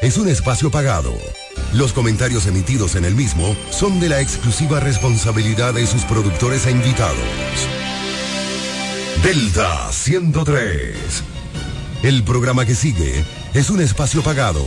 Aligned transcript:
es 0.00 0.16
un 0.16 0.26
espacio 0.26 0.70
pagado. 0.70 1.12
Los 1.74 1.92
comentarios 1.92 2.46
emitidos 2.46 2.94
en 2.96 3.04
el 3.04 3.14
mismo 3.14 3.54
son 3.70 4.00
de 4.00 4.08
la 4.08 4.22
exclusiva 4.22 4.80
responsabilidad 4.80 5.74
de 5.74 5.86
sus 5.86 6.04
productores 6.04 6.66
e 6.66 6.70
invitados. 6.70 7.18
Delta 9.22 9.92
103. 9.92 10.94
El 12.04 12.22
programa 12.22 12.64
que 12.64 12.74
sigue 12.74 13.22
es 13.52 13.68
un 13.68 13.82
espacio 13.82 14.22
pagado. 14.22 14.64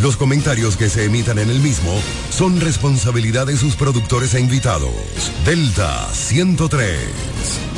Los 0.00 0.16
comentarios 0.16 0.78
que 0.78 0.88
se 0.88 1.04
emitan 1.04 1.38
en 1.38 1.50
el 1.50 1.60
mismo 1.60 1.92
son 2.30 2.62
responsabilidad 2.62 3.46
de 3.46 3.58
sus 3.58 3.76
productores 3.76 4.32
e 4.32 4.40
invitados. 4.40 4.90
Delta 5.44 6.08
103. 6.14 7.71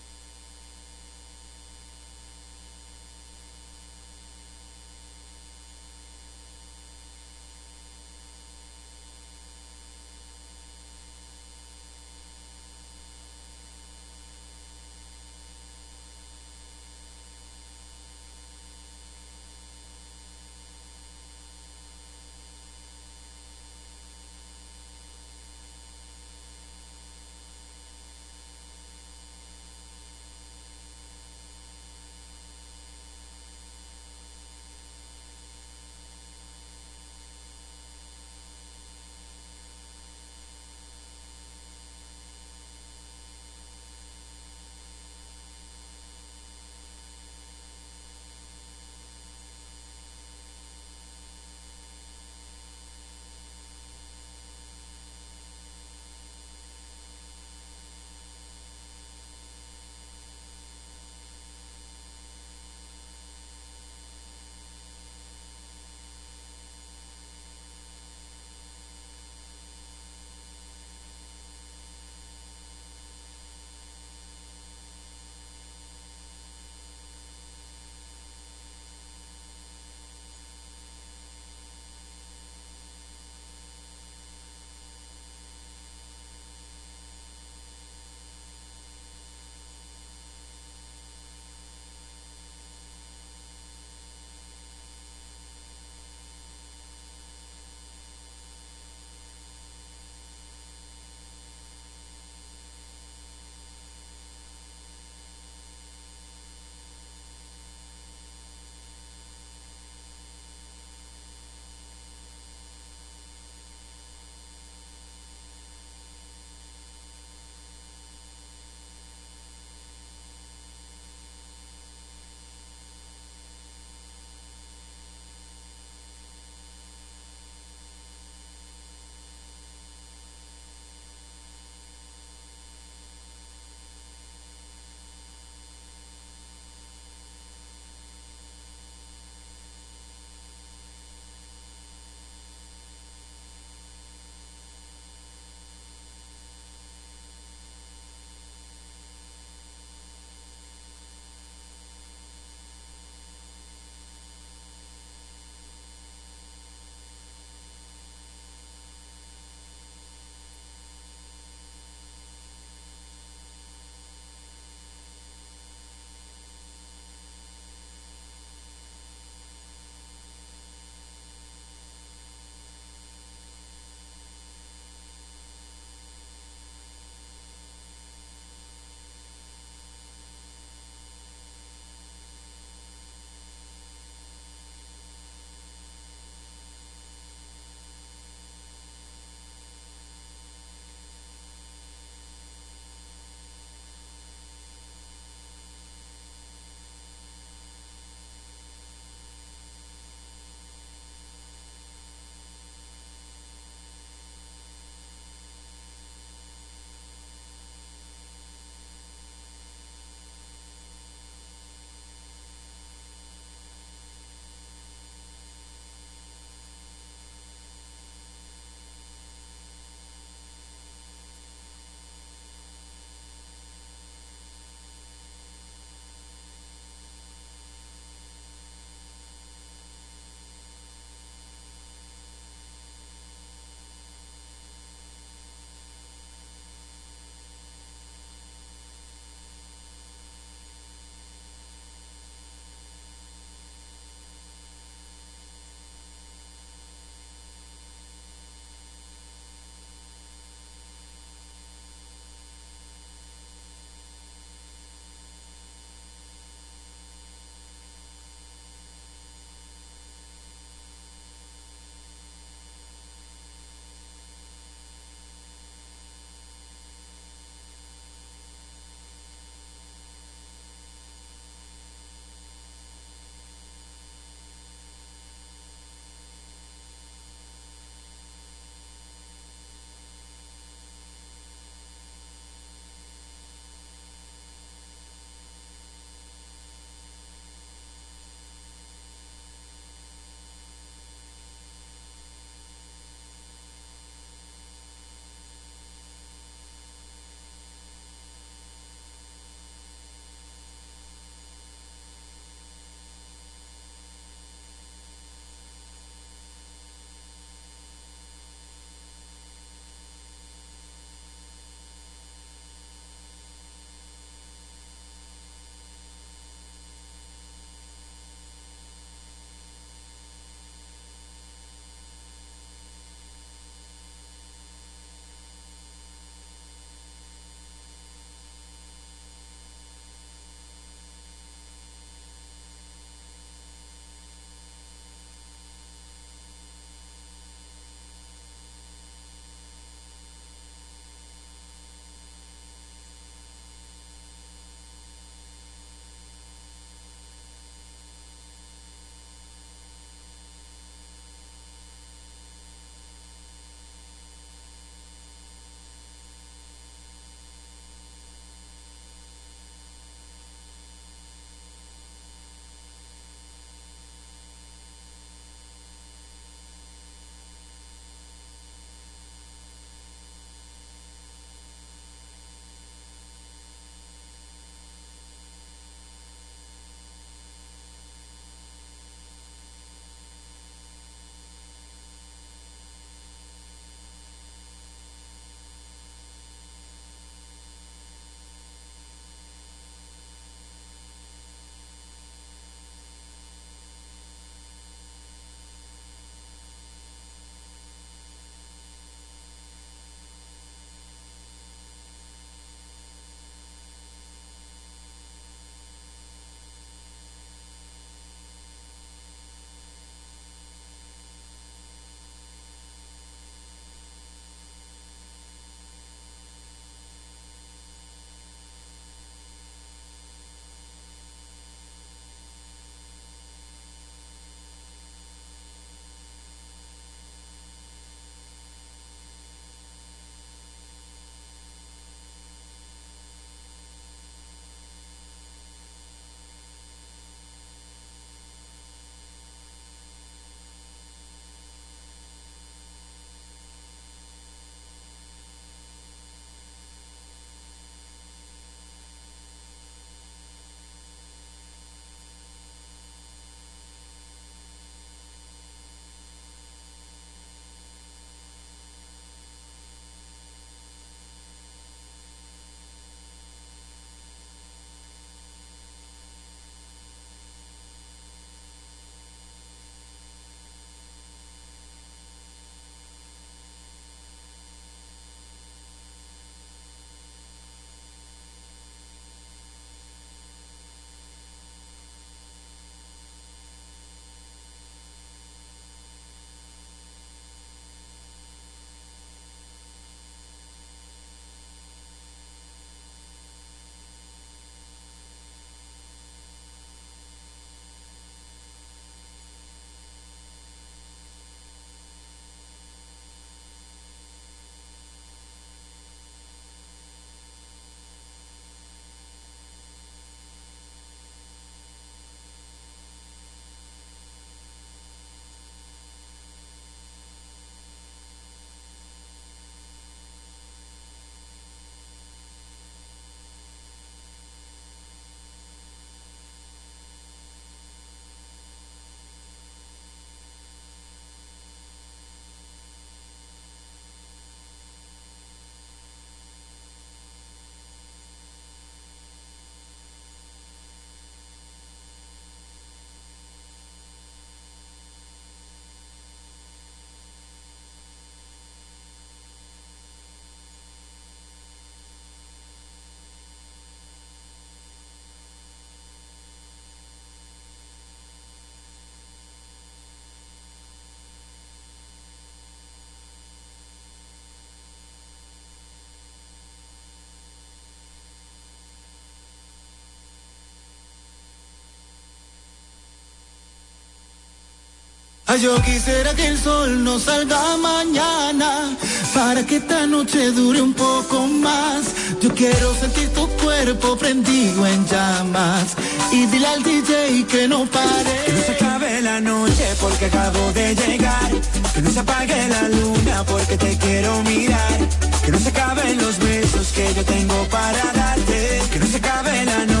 Ay, 575.51 575.59
yo 575.59 575.75
quisiera 575.81 576.33
que 576.33 576.47
el 576.47 576.57
sol 576.57 577.03
no 577.03 577.19
salga 577.19 577.75
mañana 577.75 578.95
para 579.33 579.65
que 579.65 579.77
esta 579.77 580.07
noche 580.07 580.51
dure 580.51 580.81
un 580.81 580.93
poco 580.93 581.45
más. 581.45 582.05
Yo 582.41 582.55
quiero 582.55 582.95
sentir 582.95 583.27
tu 583.33 583.45
cuerpo 583.61 584.15
prendido 584.15 584.87
en 584.87 585.05
llamas 585.07 585.97
y 586.31 586.45
dile 586.45 586.67
al 586.67 586.81
DJ 586.83 587.45
que 587.47 587.67
no 587.67 587.85
pare. 587.85 588.35
Que 588.45 588.53
no 588.53 588.61
se 588.61 588.71
acabe 588.71 589.21
la 589.21 589.41
noche 589.41 589.85
porque 589.99 590.27
acabo 590.27 590.71
de 590.71 590.95
llegar. 590.95 591.51
Que 591.93 592.01
no 592.01 592.11
se 592.11 592.19
apague 592.21 592.69
la 592.69 592.87
luna 592.87 593.43
porque 593.43 593.75
te 593.75 593.97
quiero 593.97 594.41
mirar. 594.43 594.99
Que 595.43 595.51
no 595.51 595.59
se 595.59 595.67
acaben 595.67 596.17
los 596.17 596.39
besos 596.39 596.93
que 596.93 597.13
yo 597.13 597.25
tengo 597.25 597.67
para 597.69 598.05
darte. 598.13 598.81
Que 598.89 598.99
no 598.99 599.05
se 599.05 599.17
acabe 599.17 599.65
la 599.65 599.85
noche 599.85 600.00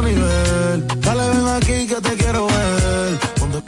Dale, 0.00 1.28
ven 1.28 1.48
aquí 1.48 1.86
que 1.86 2.00
te 2.00 2.16
quiero 2.16 2.46
ver. 2.46 3.18
Ponte, 3.38 3.62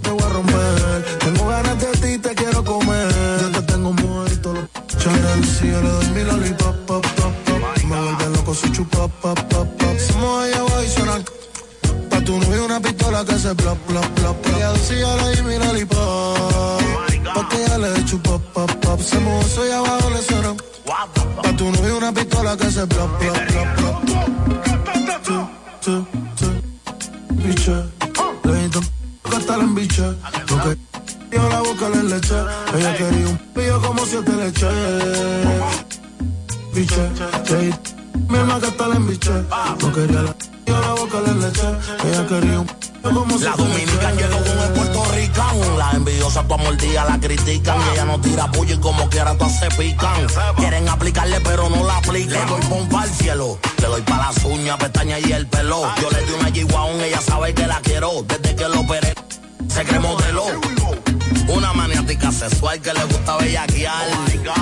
te 0.00 0.10
voy 0.10 0.22
a 0.22 0.28
romper. 0.28 1.18
Tengo 1.18 1.48
ganas 1.48 1.80
de 1.80 1.92
ti, 2.02 2.18
te 2.18 2.34
quiero 2.36 2.64
comer. 2.64 3.12
Yo 3.40 3.50
te 3.50 3.62
tengo 3.62 3.92
muerto. 3.92 4.52
Lo... 4.52 4.68
Chanel, 4.96 5.44
si 5.44 5.66
le 5.66 6.24
doy 6.24 6.38
mi 6.40 6.50
pop, 6.50 6.76
pop, 6.86 7.04
pop. 7.16 7.32
Me 7.84 8.00
vuelve 8.00 8.28
loco 8.36 8.54
su 8.54 8.68
chupa, 8.68 9.08
pop, 9.08 9.40
pop, 9.50 9.68
pop. 9.78 9.98
Somos 9.98 10.44
allá 10.44 10.60
abajo 10.60 10.82
y 10.84 12.10
Pa' 12.10 12.20
tu 12.20 12.38
novio 12.38 12.64
una 12.64 12.80
pistola 12.80 13.24
que 13.24 13.36
se 13.36 13.54
plop, 13.56 13.78
plop, 13.88 14.06
plop. 14.14 14.46
Ella 14.46 14.72
si 14.76 14.98
yo 15.00 15.16
le 15.16 15.22
doy 15.22 15.42
mi 15.42 15.64
lollipop. 15.64 16.82
Porque 17.34 17.56
ya 17.66 17.78
le 17.78 18.04
chupa, 18.04 18.38
pop, 18.54 18.70
pop. 18.70 19.00
Se 19.00 19.18
movió 19.18 19.66
y 19.66 19.72
abajo 19.72 20.10
le 20.10 20.22
suena. 20.22 20.54
Pa' 21.42 21.56
tu 21.56 21.72
novio 21.72 21.96
una 21.96 22.12
pistola 22.12 22.56
que 22.56 22.70
se 22.70 22.86
plop, 22.86 23.18
plop, 23.18 23.36
plop. 23.48 23.85
Ella 32.28 32.96
quería 32.96 33.28
un 33.28 33.38
pillo 33.54 33.80
como 33.80 34.04
siete 34.04 34.32
leche. 34.32 34.66
Piche, 36.74 37.10
le 37.48 37.56
di 37.56 37.74
mi 38.28 38.38
alma 38.38 38.58
que 38.58 38.66
hasta 38.66 38.88
la 38.88 38.96
embiche. 38.96 39.30
No 39.80 39.92
quería 39.92 40.22
la 40.22 40.34
yo 40.66 40.80
la 40.80 40.92
boca 40.94 41.20
le 41.20 41.34
leche. 41.34 41.68
Ella 42.04 42.26
quería 42.26 42.60
un 42.60 42.66
como 43.02 43.38
La 43.38 43.52
dominicana 43.52 44.12
llegó 44.12 44.38
con 44.38 44.58
el 44.58 44.72
puertorricano. 44.72 45.78
La 45.78 45.90
envidiosa 45.92 46.42
tu 46.42 46.54
amor 46.54 46.76
día 46.76 47.04
la 47.04 47.20
critican. 47.20 47.78
Y 47.78 47.92
ella 47.92 48.04
no 48.06 48.20
tira 48.20 48.50
puño 48.50 48.74
y 48.74 48.78
como 48.80 49.08
quiera 49.08 49.38
todas 49.38 49.60
se 49.60 49.68
pican. 49.68 50.26
Quieren 50.56 50.88
aplicarle 50.88 51.40
pero 51.42 51.70
no 51.70 51.84
la 51.84 51.98
aplican. 51.98 52.44
Le 52.44 52.50
doy 52.50 52.60
pompa 52.62 53.02
al 53.02 53.10
cielo. 53.10 53.58
Le 53.78 53.86
doy 53.86 54.02
pa' 54.02 54.16
las 54.16 54.44
uñas, 54.44 54.76
pestañas 54.78 55.24
y 55.24 55.32
el 55.32 55.46
pelo. 55.46 55.82
Yo 56.02 56.10
le 56.10 56.26
di 56.26 56.32
una 56.32 56.48
G-Wagon, 56.48 57.00
ella 57.02 57.20
sabe 57.20 57.54
que 57.54 57.68
la 57.68 57.80
quiero. 57.82 58.24
Desde 58.26 58.56
que 58.56 58.68
lo 58.68 58.80
operé, 58.80 59.14
se 59.68 59.84
cree 59.84 60.00
modelo. 60.00 61.05
Una 61.48 61.72
maniática 61.72 62.32
sexual 62.32 62.80
que 62.80 62.92
le 62.92 63.04
gusta 63.04 63.36
bellaquear. 63.36 64.06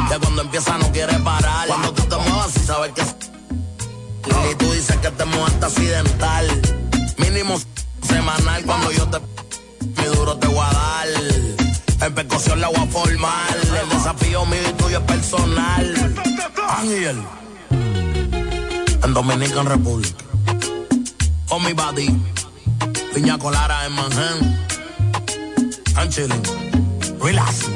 Que 0.09 0.18
cuando 0.18 0.42
empieza 0.42 0.79
no 0.79 0.90
quiere 0.92 1.18
parar. 1.20 1.66
Cuando 1.66 1.92
tú 1.92 2.03
te 2.03 2.16
muevas 2.16 2.57
y 2.57 2.61
sabes 2.61 2.92
que 2.92 3.03
y 4.51 4.55
tú 4.57 4.73
dices 4.73 4.97
que 4.97 5.11
te 5.11 5.25
mueves 5.25 5.62
accidental. 5.62 6.47
Mínimo 7.18 7.59
semanal 8.03 8.64
cuando 8.64 8.90
yo 8.92 9.07
te 9.09 9.18
mi 9.97 10.05
duro 10.16 10.37
te 10.37 10.47
voy 10.47 10.64
a 10.64 10.73
dar. 10.73 11.09
En 12.01 12.14
percusión 12.14 12.61
la 12.61 12.68
voy 12.68 12.77
a 12.77 12.87
formar. 12.87 13.57
El 13.83 13.88
desafío 13.88 14.44
mío 14.47 14.61
y 14.68 14.73
tuyo 14.75 14.99
es 14.99 15.05
personal. 15.05 16.14
Ángel. 16.79 17.23
En 19.03 19.14
Dominican 19.14 19.66
Republic. 19.66 20.14
On 21.49 21.62
mi 21.64 21.73
body. 21.73 22.09
Piña 23.14 23.38
Colara 23.38 23.87
en 23.87 23.92
Manhattan. 23.92 24.73
I'm 25.96 26.09
chilling. 26.11 26.42
Relax. 27.20 27.68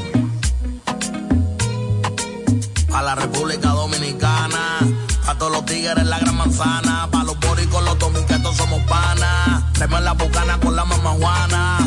A 2.92 3.02
la 3.02 3.14
República 3.14 3.68
Dominicana. 3.70 4.78
A 5.26 5.34
todos 5.38 5.52
los 5.52 5.64
tigres 5.66 6.06
la 6.06 6.18
gran 6.18 6.36
manzana. 6.36 7.08
Pa' 7.10 7.24
los 7.24 7.38
boricos, 7.40 7.82
los 7.84 7.98
dominicanos 7.98 8.56
somos 8.56 8.80
panas. 8.84 9.72
Tenemos 9.74 10.02
la 10.02 10.12
bucana 10.12 10.58
con 10.60 10.74
la 10.76 10.84
mamá 10.84 11.10
Juana. 11.10 11.78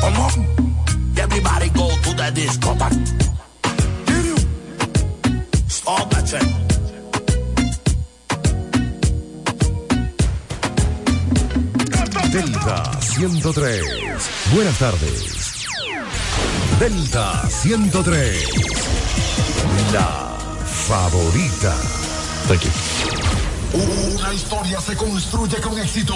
Come 0.00 0.18
on. 0.18 0.46
Everybody 1.16 1.68
go 1.70 1.88
to 1.88 2.14
the 2.14 2.30
discotheque. 2.32 3.24
Stop 5.68 6.10
that 6.10 6.28
shit. 6.28 6.63
Delta 12.34 12.82
103. 13.00 13.80
Buenas 14.52 14.76
tardes. 14.76 15.66
Delta 16.80 17.48
103. 17.48 18.48
La 19.92 20.36
favorita. 20.66 21.72
Thank 22.48 22.62
you. 22.62 22.70
Una 24.16 24.34
historia 24.34 24.80
se 24.80 24.96
construye 24.96 25.60
con 25.60 25.78
éxito. 25.78 26.14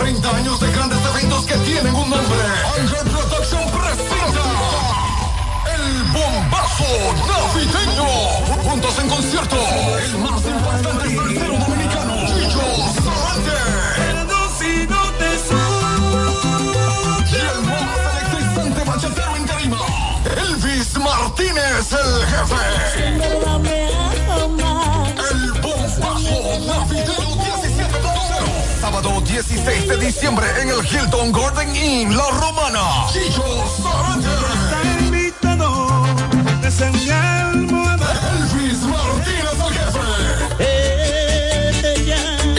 30 0.00 0.36
años 0.36 0.58
de 0.58 0.72
grandes 0.72 0.98
eventos 1.14 1.44
que 1.44 1.56
tienen 1.58 1.94
un 1.96 2.08
nombre. 2.08 2.38
Ángel 2.80 3.10
Production 3.10 3.70
presenta 3.72 4.44
El 5.70 6.02
Bombazo 6.14 6.86
Navideño. 7.28 8.08
Juntos 8.70 8.98
en 9.00 9.08
concierto. 9.10 9.56
El 10.02 10.16
más 10.16 10.46
impactante 10.46 11.08
tercero 11.08 11.58
dominicano. 11.58 12.01
Martínez, 21.02 21.92
el 21.92 22.26
jefe. 22.26 22.54
El 25.30 25.52
bombazo 25.60 26.58
navideño 26.66 27.36
17.0. 27.36 28.80
Sábado 28.80 29.20
16 29.20 29.88
de 29.88 29.96
diciembre 29.96 30.46
en 30.60 30.68
el 30.70 30.86
Hilton 30.86 31.32
Garden 31.32 31.74
Inn, 31.74 32.16
La 32.16 32.30
Romana. 32.30 33.06
Chicho 33.12 33.42
Sarante. 33.82 34.28
Elvis 38.32 38.80
Martínez, 38.82 39.58
el 39.66 39.72
jefe. 39.74 40.00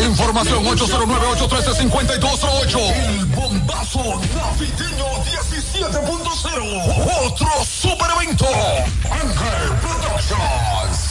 Información 0.04 0.66
809-813-5208. 0.66 2.80
El 2.94 3.26
bombazo 3.26 4.22
navideño 4.36 5.03
17.0. 5.74 7.26
Otro 7.26 7.66
super 7.66 8.08
evento. 8.12 8.46
Ángel 9.10 9.76
Productions. 9.82 11.03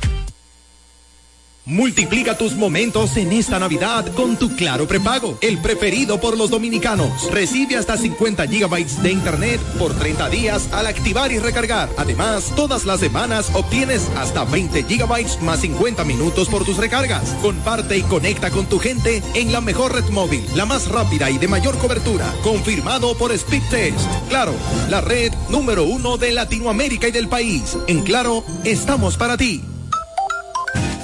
Multiplica 1.67 2.37
tus 2.37 2.53
momentos 2.53 3.17
en 3.17 3.31
esta 3.31 3.57
Navidad 3.57 4.05
con 4.13 4.37
tu 4.37 4.55
Claro 4.55 4.87
prepago, 4.87 5.39
el 5.41 5.57
preferido 5.57 6.21
por 6.21 6.37
los 6.37 6.51
dominicanos. 6.51 7.31
Recibe 7.31 7.75
hasta 7.75 7.97
50 7.97 8.47
gigabytes 8.47 9.01
de 9.01 9.11
internet 9.11 9.59
por 9.79 9.91
30 9.95 10.29
días 10.29 10.71
al 10.71 10.85
activar 10.85 11.31
y 11.31 11.39
recargar. 11.39 11.89
Además, 11.97 12.53
todas 12.55 12.85
las 12.85 12.99
semanas 12.99 13.49
obtienes 13.51 14.07
hasta 14.15 14.45
20 14.45 14.83
gigabytes 14.83 15.41
más 15.41 15.61
50 15.61 16.03
minutos 16.03 16.49
por 16.49 16.63
tus 16.65 16.77
recargas. 16.77 17.29
Comparte 17.41 17.97
y 17.97 18.03
conecta 18.03 18.51
con 18.51 18.67
tu 18.67 18.77
gente 18.77 19.23
en 19.33 19.51
la 19.51 19.59
mejor 19.59 19.95
red 19.95 20.07
móvil, 20.11 20.45
la 20.53 20.67
más 20.67 20.87
rápida 20.87 21.31
y 21.31 21.39
de 21.39 21.47
mayor 21.47 21.79
cobertura. 21.79 22.31
Confirmado 22.43 23.17
por 23.17 23.35
Speedtest. 23.35 24.05
Claro, 24.29 24.53
la 24.91 25.01
red 25.01 25.33
número 25.49 25.83
uno 25.85 26.17
de 26.17 26.31
Latinoamérica 26.31 27.07
y 27.07 27.11
del 27.11 27.27
país. 27.27 27.75
En 27.87 28.03
Claro, 28.03 28.43
estamos 28.63 29.17
para 29.17 29.35
ti. 29.35 29.63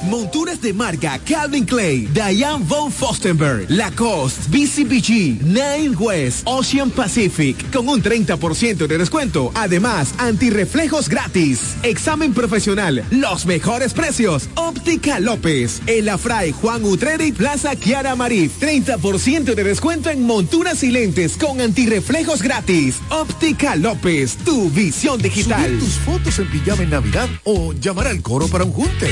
Monturas 0.09 0.59
de 0.61 0.73
marca 0.73 1.19
Calvin 1.19 1.65
Clay, 1.65 2.07
Diane 2.07 2.63
von 2.65 2.91
Fostenberg, 2.91 3.69
Lacoste, 3.69 4.49
BCBG, 4.49 5.43
Nine 5.43 5.95
West, 5.97 6.41
Ocean 6.45 6.89
Pacific, 6.89 7.71
con 7.71 7.87
un 7.87 8.01
30% 8.01 8.87
de 8.87 8.97
descuento. 8.97 9.51
Además, 9.53 10.13
antirreflejos 10.17 11.07
gratis. 11.07 11.75
Examen 11.83 12.33
profesional, 12.33 13.05
los 13.11 13.45
mejores 13.45 13.93
precios. 13.93 14.49
Óptica 14.55 15.19
López, 15.19 15.81
El 15.85 16.09
Afray, 16.09 16.51
Juan 16.51 16.83
Utreri, 16.83 17.31
Plaza 17.31 17.75
Kiara 17.75 18.15
Marif. 18.15 18.59
30% 18.59 19.53
de 19.53 19.63
descuento 19.63 20.09
en 20.09 20.25
monturas 20.25 20.83
y 20.83 20.89
lentes 20.89 21.37
con 21.37 21.61
antirreflejos 21.61 22.41
gratis. 22.41 22.95
Óptica 23.09 23.75
López, 23.75 24.37
tu 24.37 24.69
visión 24.71 25.21
digital. 25.21 25.77
Tus 25.79 25.95
fotos 25.99 26.39
en 26.39 26.49
pijama 26.49 26.83
en 26.83 26.89
Navidad 26.89 27.29
o 27.43 27.73
llamar 27.73 28.07
al 28.07 28.21
coro 28.21 28.47
para 28.47 28.63
un 28.63 28.73
junte. 28.73 29.09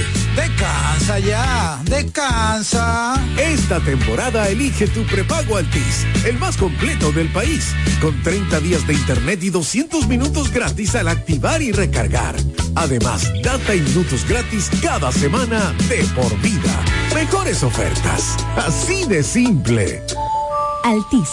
Descansa 0.79 1.19
ya, 1.19 1.81
descansa. 1.83 3.13
Esta 3.37 3.79
temporada 3.81 4.47
elige 4.47 4.87
tu 4.87 5.05
prepago 5.05 5.57
Altis, 5.57 6.05
el 6.25 6.37
más 6.39 6.55
completo 6.55 7.11
del 7.11 7.27
país, 7.33 7.73
con 8.01 8.21
30 8.23 8.59
días 8.61 8.87
de 8.87 8.93
internet 8.93 9.43
y 9.43 9.49
200 9.49 10.07
minutos 10.07 10.51
gratis 10.51 10.95
al 10.95 11.09
activar 11.09 11.61
y 11.61 11.71
recargar. 11.71 12.35
Además, 12.75 13.29
data 13.43 13.75
y 13.75 13.81
minutos 13.81 14.25
gratis 14.27 14.69
cada 14.81 15.11
semana 15.11 15.73
de 15.89 16.03
por 16.15 16.39
vida. 16.41 16.79
Mejores 17.13 17.63
ofertas, 17.63 18.37
así 18.55 19.05
de 19.05 19.21
simple. 19.23 20.01
Altis. 20.85 21.29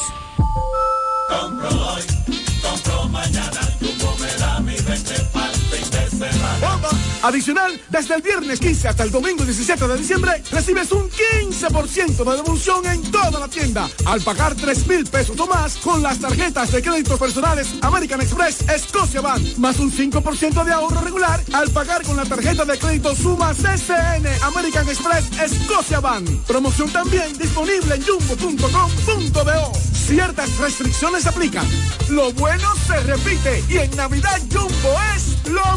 Adicional, 7.26 7.80
desde 7.90 8.14
el 8.14 8.22
viernes 8.22 8.60
15 8.60 8.86
hasta 8.86 9.02
el 9.02 9.10
domingo 9.10 9.44
17 9.44 9.88
de 9.88 9.98
diciembre, 9.98 10.44
recibes 10.52 10.92
un 10.92 11.10
15% 11.10 12.24
de 12.24 12.37
devolución 12.37 12.87
en 12.87 13.02
toda 13.10 13.40
la 13.40 13.48
tienda 13.48 13.90
al 14.04 14.20
pagar 14.20 14.54
3 14.54 14.87
mil 14.87 15.04
pesos 15.04 15.37
o 15.40 15.46
más 15.48 15.77
con 15.79 16.04
las 16.04 16.20
tarjetas 16.20 16.70
de 16.70 16.81
crédito 16.81 17.18
personales 17.18 17.74
American 17.83 18.20
Express 18.20 18.60
Escocia 18.68 19.22
Bank, 19.22 19.42
más 19.58 19.81
un 19.81 19.90
5% 19.90 20.64
de 20.64 20.72
ahorro 20.72 21.00
regular 21.00 21.42
al 21.52 21.68
pagar 21.70 22.04
con 22.04 22.16
la 22.16 22.24
tarjeta 22.24 22.64
de 22.64 22.79
crédito 22.79 23.12
Suma 23.16 23.52
CCN 23.54 24.29
American 24.44 24.88
Express 24.88 25.24
Escocia 25.40 25.98
Bank. 25.98 26.31
Promoción 26.46 26.90
también 26.92 27.37
disponible 27.37 27.96
en 27.96 28.04
jumbo.com.do. 28.04 29.72
Ciertas 30.06 30.56
restricciones 30.58 31.27
aplican. 31.27 31.66
Lo 32.08 32.33
bueno 32.35 32.72
se 32.87 33.00
repite 33.00 33.64
y 33.68 33.79
en 33.79 33.96
Navidad 33.96 34.40
Jumbo 34.52 34.96
es 35.16 35.37
lo 35.48 35.75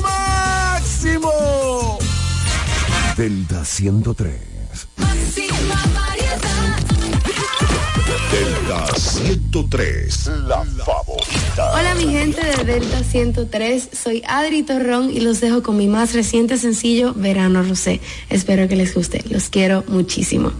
Delta 3.20 3.66
103. 3.66 4.32
Máxima 4.96 5.76
variedad. 5.94 6.80
Delta 8.32 8.96
103, 8.96 10.28
la 10.48 10.64
favorita. 10.86 11.74
Hola 11.74 11.96
mi 11.96 12.14
gente 12.14 12.40
de 12.42 12.64
Delta 12.64 13.04
103, 13.04 13.90
soy 13.92 14.24
Adri 14.26 14.64
Torrón 14.64 15.10
y 15.10 15.20
los 15.20 15.42
dejo 15.42 15.64
con 15.64 15.76
mi 15.76 15.88
más 15.88 16.14
reciente 16.14 16.58
sencillo, 16.58 17.14
Verano 17.14 17.62
Rosé. 17.62 18.00
Espero 18.30 18.70
que 18.70 18.78
les 18.78 18.96
guste, 18.96 19.22
los 19.30 19.50
quiero 19.50 19.84
muchísimo. 19.90 20.54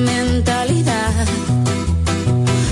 mentalidad. 0.00 1.26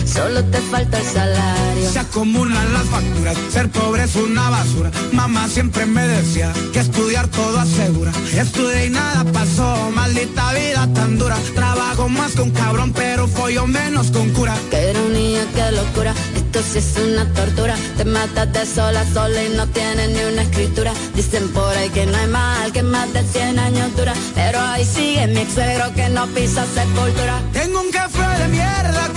Solo 0.05 0.45
te 0.45 0.59
falta 0.59 0.99
el 0.99 1.07
salario. 1.07 1.91
Se 1.93 1.99
acumulan 1.99 2.73
las 2.73 2.87
facturas, 2.87 3.37
ser 3.53 3.71
pobre 3.71 4.05
es 4.05 4.17
una 4.17 4.51
basura. 4.51 4.91
Mamá 5.13 5.49
siempre 5.49 5.87
me 5.87 6.07
decía 6.07 6.53
que 6.73 6.81
estudiar 6.81 7.29
todo 7.29 7.59
asegura. 7.61 8.13
Estudié 8.35 8.87
y 8.87 8.91
nada 8.91 9.25
pasó, 9.33 9.91
maldita 9.95 10.53
vida 10.55 10.89
tan 10.93 11.19
dura. 11.19 11.37
Trabajo 11.55 12.09
más 12.09 12.33
con 12.33 12.51
cabrón, 12.51 12.93
pero 12.93 13.29
follo 13.29 13.67
menos 13.67 14.11
con 14.11 14.31
cura. 14.31 14.57
Qué 14.71 14.91
ironía, 14.91 15.47
qué 15.55 15.71
locura 15.73 16.15
sí 16.57 16.79
es 16.79 16.97
una 16.97 17.25
tortura. 17.33 17.75
Te 17.97 18.05
matas 18.05 18.53
de 18.53 18.67
sola 18.67 19.01
a 19.01 19.13
sola 19.13 19.43
y 19.45 19.51
no 19.51 19.67
tienes 19.69 20.09
ni 20.11 20.23
una 20.23 20.43
escritura. 20.43 20.93
Dicen 21.15 21.49
por 21.53 21.77
ahí 21.77 21.91
que 21.91 22.07
no 22.07 22.17
hay 22.17 22.27
mal, 22.27 22.73
que 22.73 22.83
más 22.83 23.13
de 23.13 23.23
100 23.23 23.59
años 23.59 23.97
dura. 23.97 24.15
Pero 24.35 24.61
ahí 24.61 24.85
sigue 24.85 25.27
mi 25.29 25.41
ex 25.41 25.55
suegro 25.55 25.93
que 25.95 26.09
no 26.09 26.27
pisa 26.29 26.65
sepultura. 26.75 27.41
Tengo 27.53 27.81
un 27.81 27.91
café 27.91 28.39
de 28.39 28.49
mierda 28.49 29.11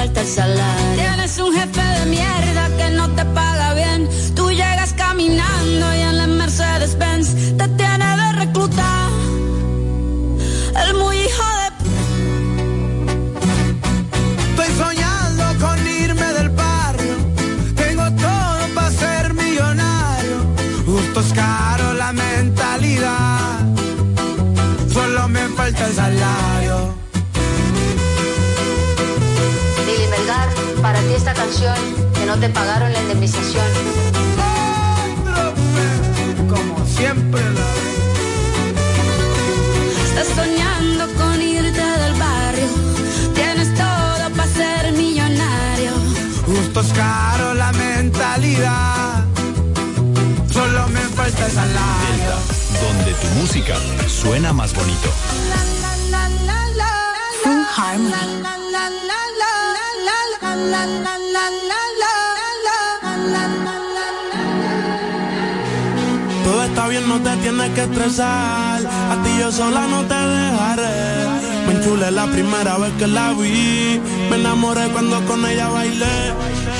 falta 0.00 0.20
el 0.22 0.26
salario. 0.26 0.89
Canción 31.50 31.74
que 32.14 32.26
no 32.26 32.38
te 32.38 32.48
pagaron 32.48 32.92
la 32.92 33.00
indemnización. 33.00 33.64
Como 36.48 36.86
siempre 36.86 37.40
la 37.40 37.60
Estás 40.04 40.28
soñando 40.36 41.06
con 41.14 41.42
irte 41.42 41.82
del 42.02 42.14
barrio. 42.14 42.66
Tienes 43.34 43.74
todo 43.74 44.30
para 44.36 44.48
ser 44.48 44.92
millonario. 44.92 45.92
Gustos 46.46 46.86
caros, 46.94 47.56
la 47.56 47.72
mentalidad. 47.72 49.24
Solo 50.52 50.88
me 50.88 51.00
falta 51.00 51.46
el 51.46 51.52
salario. 51.52 52.32
Donde 52.80 53.12
tu 53.14 53.26
música 53.40 53.74
suena 54.08 54.52
más 54.52 54.72
bonito. 54.72 55.10
Full 57.42 57.64
Harmony. 57.76 58.50
Todo 66.44 66.64
está 66.64 66.88
bien, 66.88 67.08
no 67.08 67.20
te 67.20 67.36
tienes 67.36 67.70
que 67.70 67.82
estresar. 67.82 68.80
A 69.12 69.22
ti 69.22 69.30
yo 69.38 69.52
sola 69.52 69.86
no 69.86 70.04
te 70.04 70.14
dejaré. 70.14 71.10
Me 71.66 71.74
enchulé 71.74 72.10
la 72.10 72.26
primera 72.26 72.76
vez 72.78 72.92
que 72.98 73.06
la 73.06 73.32
vi. 73.32 74.00
Me 74.28 74.36
enamoré 74.36 74.88
cuando 74.88 75.24
con 75.26 75.46
ella 75.46 75.68
bailé. 75.68 76.34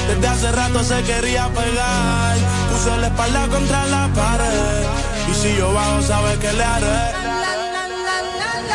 Desde 0.09 0.29
hace 0.29 0.53
rato 0.53 0.83
se 0.83 1.01
quería 1.03 1.49
pegar. 1.49 2.37
Puse 2.71 2.97
la 2.99 3.07
espalda 3.07 3.47
contra 3.47 3.87
la 3.87 4.09
pared. 4.09 4.85
Y 5.31 5.35
si 5.35 5.57
yo 5.57 5.73
bajo, 5.73 6.03
sabes 6.03 6.37
que 6.39 6.53
le 6.53 6.65
haré. 6.65 7.01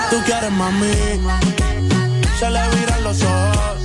Tú 0.09 0.17
quieres 0.25 0.51
mami. 0.51 0.93
Se 2.39 2.49
le 2.49 2.69
viran 2.69 3.03
los 3.03 3.21
ojos. 3.21 3.75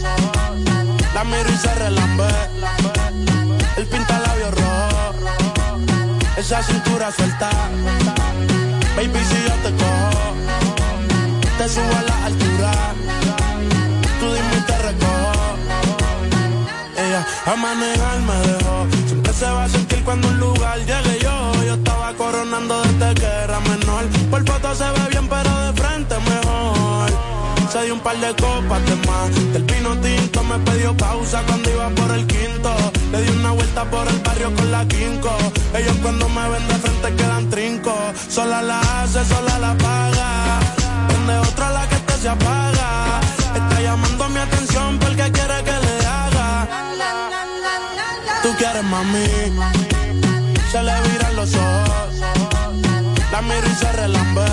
La 1.20 1.24
miro 1.24 1.50
y 1.52 1.56
se 1.58 1.74
relambe. 1.74 2.28
El 3.76 3.86
pinta 3.88 4.18
labios 4.20 4.54
rojo. 4.54 5.14
Esa 6.38 6.62
cintura 6.62 7.12
suelta. 7.12 7.50
Baby, 8.96 9.20
si 9.28 9.36
yo 9.46 9.54
te 9.64 9.70
cojo, 9.76 10.34
te 11.58 11.68
subo 11.68 11.94
a 11.94 12.02
la 12.08 12.24
altura. 12.24 12.72
Tú 14.18 14.32
dime 14.32 14.56
y 14.56 14.62
te 14.62 14.78
recojo. 14.78 15.32
Ella 16.96 17.26
a 17.44 17.54
manejar 17.54 18.20
me 18.20 18.36
dejó. 18.48 18.86
Siempre 19.06 19.32
se 19.34 19.44
va 19.44 19.64
a 19.64 19.68
sentir 19.68 20.02
cuando 20.04 20.26
un 20.26 20.40
lugar 20.40 20.78
llegue 20.78 21.18
yo. 21.22 21.64
Yo 21.66 21.74
estaba 21.74 22.14
coronando 22.14 22.80
desde 22.80 23.14
que 23.16 23.26
era 23.26 23.60
menor. 23.60 24.06
Por 24.30 24.46
foto 24.46 24.74
se 24.74 24.84
ve 24.84 25.08
bien, 25.10 25.28
pero 25.28 25.50
de 25.66 25.82
frente 25.82 26.14
mejor. 26.18 26.79
Se 27.70 27.84
dio 27.84 27.94
un 27.94 28.00
par 28.00 28.16
de 28.16 28.34
copas 28.34 28.84
de 28.84 28.96
más. 29.06 29.52
Del 29.52 29.62
vino 29.62 29.96
tinto 30.00 30.42
me 30.42 30.58
pidió 30.58 30.96
pausa 30.96 31.40
cuando 31.46 31.70
iba 31.70 31.88
por 31.90 32.10
el 32.10 32.26
quinto. 32.26 32.74
Le 33.12 33.22
di 33.22 33.30
una 33.30 33.52
vuelta 33.52 33.84
por 33.84 34.08
el 34.08 34.18
barrio 34.18 34.52
con 34.56 34.72
la 34.72 34.84
quinco. 34.88 35.30
Ellos 35.78 35.96
cuando 36.02 36.28
me 36.28 36.48
ven 36.48 36.66
de 36.66 36.74
frente 36.74 37.14
quedan 37.14 37.48
trinco. 37.48 37.94
Sola 38.28 38.60
la 38.60 38.80
hace, 38.80 39.24
sola 39.24 39.56
la 39.60 39.78
paga. 39.78 40.58
Prende 41.06 41.38
otra 41.38 41.70
la 41.70 41.88
que 41.88 41.96
te 41.96 42.12
se 42.14 42.28
apaga. 42.28 43.20
Está 43.54 43.80
llamando 43.80 44.28
mi 44.30 44.38
atención 44.40 44.98
porque 44.98 45.30
quiere 45.30 45.62
que 45.62 45.76
le 45.86 46.06
haga. 46.06 46.68
Tú 48.42 48.48
quieres 48.58 48.82
mami. 48.82 49.28
Se 50.72 50.82
le 50.82 51.00
viran 51.02 51.36
los 51.36 51.54
ojos. 51.54 52.14
La 53.30 53.40
miro 53.42 53.68
se 53.78 53.92
relambe. 53.92 54.46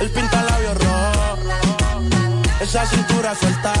El 0.00 0.10
pinta 0.10 0.42
labios. 0.42 0.85
Esa 2.66 2.84
cintura 2.84 3.32
suelta. 3.36 3.72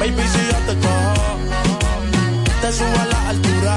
Baby, 0.00 0.24
si 0.32 0.38
yo 0.50 0.58
te 0.66 0.74
cojo, 0.80 1.38
te 2.60 2.72
subo 2.72 2.98
a 2.98 3.04
la 3.04 3.28
altura. 3.28 3.76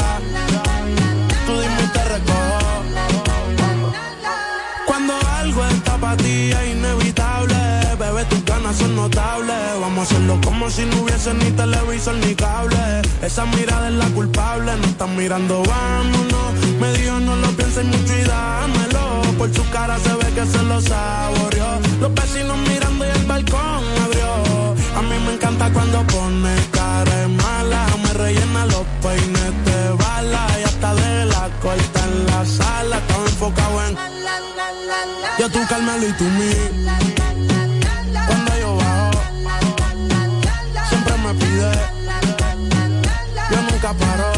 Tú 1.46 1.52
dime 1.62 1.84
y 1.84 1.88
te 1.94 2.04
recojo. 2.04 2.84
Cuando 4.88 5.14
algo 5.38 5.64
está 5.66 5.98
para 5.98 6.18
ti 6.18 6.52
es 6.52 6.72
inevitable, 6.72 7.56
bebé, 8.00 8.26
tus 8.26 8.44
ganas 8.44 8.76
son 8.76 8.96
notables. 8.96 9.80
Vamos 9.80 10.00
a 10.00 10.02
hacerlo 10.02 10.42
como 10.44 10.68
si 10.72 10.86
no 10.86 11.04
hubiese 11.04 11.32
ni 11.36 11.52
televisor 11.52 12.16
ni 12.16 12.34
cable. 12.34 13.04
Esa 13.22 13.46
mirada 13.46 13.90
es 13.90 13.94
la 13.94 14.08
culpable, 14.08 14.78
no 14.78 14.88
están 14.88 15.16
mirando, 15.16 15.62
vámonos. 15.62 16.54
Me 16.82 16.92
dijo 16.94 17.20
no 17.20 17.36
lo 17.36 17.50
pienses 17.52 17.86
mucho 17.86 18.18
y 18.18 18.24
dámelo. 18.24 19.22
Por 19.38 19.54
su 19.54 19.70
cara 19.70 20.00
se 20.00 20.12
ve 20.16 20.26
que 20.34 20.46
se 20.48 20.64
lo 20.64 20.82
saboreó. 20.82 21.80
Los 22.02 22.14
vecinos 22.16 22.58
el 22.58 22.89
balcón 23.30 23.84
abrió. 24.06 24.32
A 24.98 25.02
mí 25.04 25.18
me 25.26 25.34
encanta 25.36 25.72
cuando 25.72 26.00
pone 26.08 26.56
cara 26.72 27.28
mala. 27.44 27.82
Me 28.04 28.12
rellena 28.14 28.66
los 28.66 28.86
peines 29.04 29.54
de 29.68 29.80
bala. 30.04 30.44
Y 30.60 30.64
hasta 30.70 30.96
de 30.96 31.26
la 31.34 31.44
corta 31.62 32.00
en 32.10 32.26
la 32.26 32.46
sala. 32.46 32.98
Estaba 32.98 33.26
enfocado 33.34 33.76
en. 33.86 33.94
Yo 35.40 35.50
tú 35.54 35.60
Carmelo 35.70 36.06
y 36.08 36.14
tú 36.20 36.26
mí. 36.40 36.52
Cuando 38.28 38.52
yo 38.64 38.76
bajo, 38.82 39.12
siempre 40.90 41.14
me 41.24 41.34
pide. 41.42 41.72
Yo 43.52 43.60
nunca 43.68 43.90
paro. 44.02 44.32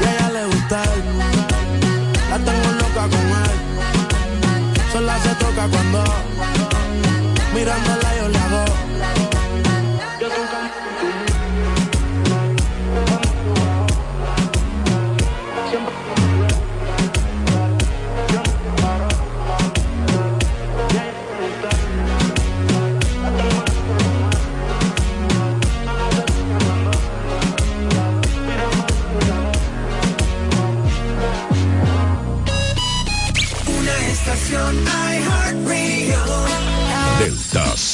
Y 0.00 0.04
a 0.04 0.10
ella 0.12 0.28
le 0.36 0.44
gusta 0.52 0.76
él. 0.94 1.02
La 2.30 2.36
tengo 2.46 2.68
loca 2.82 3.02
con 3.12 3.26
él. 3.44 3.56
Sola 4.92 5.18
se 5.22 5.34
toca 5.34 5.68
cuando 5.68 6.27
mirándola 7.58 7.98
yo 7.98 8.02
le 8.02 8.07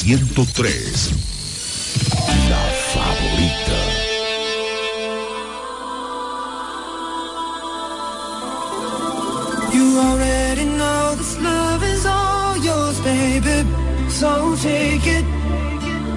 103. 0.07 1.15
La 2.51 2.65
favorita. 2.93 3.81
You 9.73 9.99
already 9.99 10.65
know 10.67 11.15
this 11.17 11.41
love 11.41 11.83
is 11.83 12.05
all 12.05 12.55
yours, 12.59 13.01
baby. 13.01 13.65
So 14.11 14.55
take 14.57 15.07
it. 15.07 15.25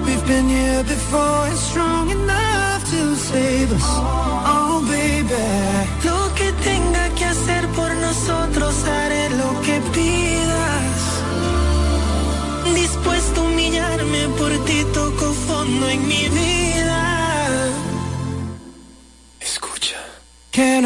We've 0.04 0.26
been 0.26 0.48
here 0.50 0.84
before, 0.84 1.48
it's 1.48 1.60
strong 1.60 2.10
enough 2.10 2.84
to 2.90 3.16
save 3.16 3.72
us. 3.72 3.86
Oh, 3.86 4.84
baby. 4.86 5.32
Lo 6.04 6.34
que 6.34 6.52
tenga 6.62 7.08
que 7.14 7.24
hacer 7.24 7.66
por 7.68 7.90
nosotros 7.94 8.84
haré 8.84 9.30
lo 9.30 9.60
que 9.62 9.80
pida. 9.94 10.87
quererme 13.98 14.28
por 14.36 14.64
ti 14.64 14.84
toco 14.92 15.32
fondo 15.32 15.88
en 15.88 16.06
mi 16.06 16.28
vida. 16.28 17.70
Escucha. 19.40 19.96
Que. 20.50 20.78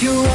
You 0.00 0.27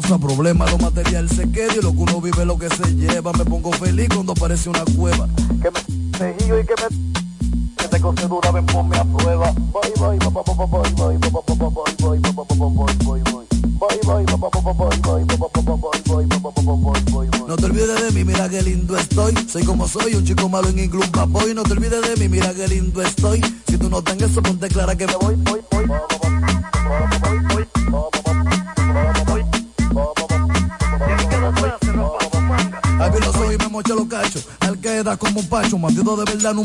cosa 0.00 0.18
problema, 0.18 0.66
lo 0.66 0.78
material 0.78 1.28
se 1.28 1.48
queda 1.52 1.72
y 1.72 1.80
lo 1.80 1.92
que 1.92 1.98
uno 1.98 2.20
vive 2.20 2.44
lo 2.44 2.58
que 2.58 2.68
se 2.68 2.96
lleva. 2.96 3.32
Me 3.32 3.44
pongo 3.44 3.70
feliz 3.72 4.08
cuando 4.12 4.32
aparece 4.32 4.68
una 4.68 4.84
cueva. 4.96 5.28
Que 5.62 5.70
me 5.70 5.80
mejillo 6.18 6.58
y 6.58 6.66
que 6.66 6.74
me 6.74 7.14
que 7.76 7.88
te 7.88 8.00
cose 8.00 8.26
dura, 8.26 8.50
ven 8.50 8.66
ponme 8.66 8.96
a 8.96 9.04
prueba. 9.04 9.52
Voy, 9.72 9.92
voy, 9.96 10.18
voy, 10.18 10.32
voy, 10.32 10.44
voy, 10.44 10.56
voy, 10.56 10.88
voy, 10.90 11.18
voy, 11.18 11.18
voy, 12.00 12.18
voy, 12.18 12.94
voy, 13.04 13.22
voy. 13.30 13.46
No 17.46 17.56
te 17.56 17.66
olvides 17.66 18.02
de 18.02 18.10
mí, 18.10 18.24
mira 18.24 18.48
qué 18.48 18.62
lindo 18.62 18.96
estoy. 18.96 19.34
Soy 19.48 19.62
como 19.62 19.86
soy, 19.86 20.14
un 20.16 20.24
chico 20.24 20.48
malo 20.48 20.70
en 20.70 20.78
inglés, 20.80 21.08
papoy. 21.10 21.54
No 21.54 21.62
te 21.62 21.72
olvides 21.72 22.02
de 22.02 22.16
mí, 22.16 22.28
mira 22.28 22.52
qué 22.52 22.66
lindo 22.66 23.00
estoy. 23.00 23.40
Si 23.68 23.78
tú 23.78 23.88
no 23.88 24.02
tengas 24.02 24.32
eso, 24.32 24.42
ponte 24.42 24.66
clara 24.68 24.96
que 24.96 25.06
me 25.06 25.14
voy, 25.16 25.36
voy, 25.36 25.60
voy. 25.70 25.84
Mocha 33.74 33.94
los 33.94 34.06
cachos. 34.06 34.46
Al 34.60 34.78
queda 34.78 35.16
como 35.16 35.40
un 35.40 35.48
pacho, 35.48 35.76
bandido 35.76 36.16
de 36.16 36.32
verdad 36.32 36.54
no. 36.54 36.62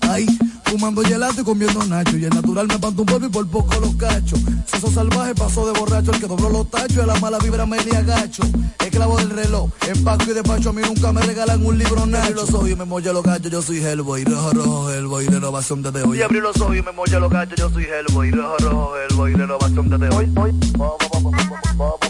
Ay, 0.00 0.26
fumando 0.64 1.02
gelato 1.02 1.40
y 1.40 1.44
comiendo 1.44 1.84
nacho. 1.84 2.16
Y 2.16 2.24
el 2.24 2.30
natural 2.30 2.66
me 2.66 2.80
panto 2.80 3.02
un 3.02 3.06
polvo 3.06 3.26
y 3.26 3.28
por 3.28 3.46
poco 3.46 3.80
los 3.80 3.94
cachos. 3.94 4.40
Seso 4.66 4.90
salvaje 4.90 5.36
pasó 5.36 5.72
de 5.72 5.78
borracho. 5.78 6.10
El 6.10 6.18
que 6.18 6.26
dobló 6.26 6.50
los 6.50 6.68
tachos 6.68 6.96
y 6.96 7.00
a 7.00 7.06
la 7.06 7.14
mala 7.20 7.38
vibra 7.38 7.64
me 7.64 7.78
le 7.84 7.96
agacho. 7.96 8.42
Esclavo 8.80 9.18
del 9.18 9.30
reloj, 9.30 9.70
empaco 9.86 10.24
y 10.24 10.34
despacho. 10.34 10.70
A 10.70 10.72
mí 10.72 10.82
nunca 10.84 11.12
me 11.12 11.22
regalan 11.22 11.64
un 11.64 11.78
libro 11.78 12.04
nacho. 12.06 12.34
Los 12.34 12.52
ojos 12.54 12.70
y 12.70 12.74
me 12.74 12.84
mocha 12.84 13.12
los 13.12 13.22
cachos. 13.22 13.52
Yo 13.52 13.62
soy 13.62 13.78
Hellboy, 13.78 14.24
rojo, 14.24 14.50
rojo, 14.50 14.90
Hellboy. 14.90 15.26
Renovación 15.28 15.80
desde 15.80 16.02
hoy. 16.02 16.18
Y 16.18 16.22
abrí 16.22 16.40
los 16.40 16.60
ojos 16.60 16.76
y 16.76 16.82
me 16.82 16.90
mocha 16.90 17.20
los 17.20 17.30
cachos. 17.30 17.56
Yo 17.56 17.70
soy 17.70 17.84
Hellboy, 17.84 18.32
rojo, 18.32 18.56
rojo, 18.58 18.98
Hellboy. 18.98 19.34
Renovación 19.34 19.88
desde 19.88 20.08
hoy. 20.16 20.26
Voy, 20.26 20.50
voy, 20.76 22.09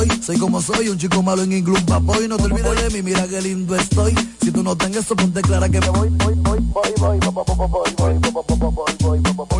estoy. 0.00 0.22
Soy 0.22 0.38
como 0.38 0.60
soy, 0.60 0.88
un 0.88 0.98
chico 0.98 1.22
malo 1.22 1.42
en 1.42 1.52
inglés, 1.52 1.82
papoy. 1.84 2.28
No 2.28 2.36
te 2.36 2.44
olvides 2.44 2.82
de 2.82 2.90
mí, 2.90 3.02
mira 3.02 3.26
qué 3.26 3.40
lindo 3.40 3.76
estoy. 3.76 4.14
Si 4.40 4.50
tú 4.50 4.62
no 4.62 4.76
tengas 4.76 5.04
eso, 5.04 5.16
ponte 5.16 5.42
clara 5.42 5.68
que 5.68 5.80
me 5.80 5.88
voy, 5.90 6.08
voy, 6.08 6.34
voy, 6.34 6.58
voy, 6.72 6.92
voy, 6.98 7.18
voy, 7.18 7.18
voy, 7.98 8.14
voy, 8.24 8.40
voy, 8.40 9.20
voy, 9.20 9.52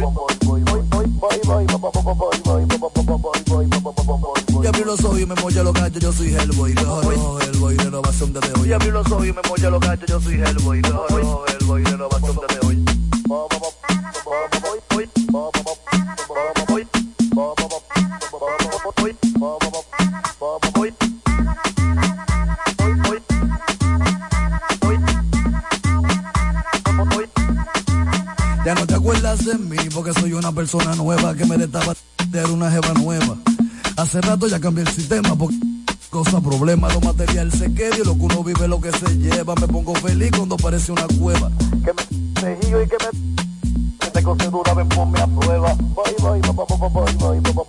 abrí 4.73 4.85
los 4.85 5.05
ojos 5.05 5.21
y 5.21 5.27
me 5.27 5.35
mocha 5.37 5.63
los 5.63 5.73
cachos, 5.73 6.03
yo 6.03 6.13
soy 6.13 6.35
Hellboy, 6.35 6.75
rojo, 6.75 7.41
Hellboy, 7.41 7.77
renovación 7.77 8.33
desde 8.33 8.61
hoy. 8.61 8.69
Y 8.69 8.73
abrí 8.73 8.91
los 8.91 9.07
ojos 9.11 9.27
y 9.27 9.33
me 9.33 9.41
mocha 9.49 9.71
los 9.71 9.81
cachos. 9.81 10.09
Yo 10.09 10.21
soy 10.21 10.35
Hellboy, 10.35 10.83
rojo, 10.83 11.45
Hellboy. 11.47 11.85
Renovación 11.85 12.22
persona 30.73 30.95
nueva 30.95 31.35
que 31.35 31.45
me 31.45 31.59
destaba 31.59 31.95
de 32.29 32.45
una 32.47 32.71
jeva 32.71 32.95
nueva. 32.95 33.37
Hace 33.97 34.23
rato 34.23 34.47
ya 34.49 34.59
cambié 34.59 34.85
el 34.85 34.89
sistema 34.89 35.37
porque 35.37 35.57
cosa 36.09 36.41
problema, 36.41 36.91
lo 36.95 37.01
material 37.03 37.53
se 37.53 37.75
queda 37.75 37.99
y 37.99 38.05
lo 38.05 38.15
que 38.15 38.23
uno 38.23 38.43
vive 38.43 38.67
lo 38.69 38.81
que 38.81 38.91
se 38.91 39.19
lleva. 39.19 39.55
Me 39.57 39.69
pongo 39.69 39.95
feliz 39.97 40.31
cuando 40.35 40.55
aparece 40.55 40.91
una 40.93 41.07
cueva. 41.21 41.51
Que 41.85 41.93
me 41.93 42.53
y 42.55 42.89
que 42.89 42.97
me 43.05 44.11
te 44.11 44.23
cose 44.23 44.49
dura, 44.49 44.73
ven 44.73 44.89
ponme 44.89 45.21
a 45.21 45.27
prueba. 45.27 45.75
Voy, 45.75 46.15
voy, 46.21 46.41
voy, 46.41 46.55
voy, 46.55 46.67
voy, 46.69 46.79
voy, 46.79 46.91
voy, 46.91 47.41
voy, 47.41 47.41
voy, 47.41 47.61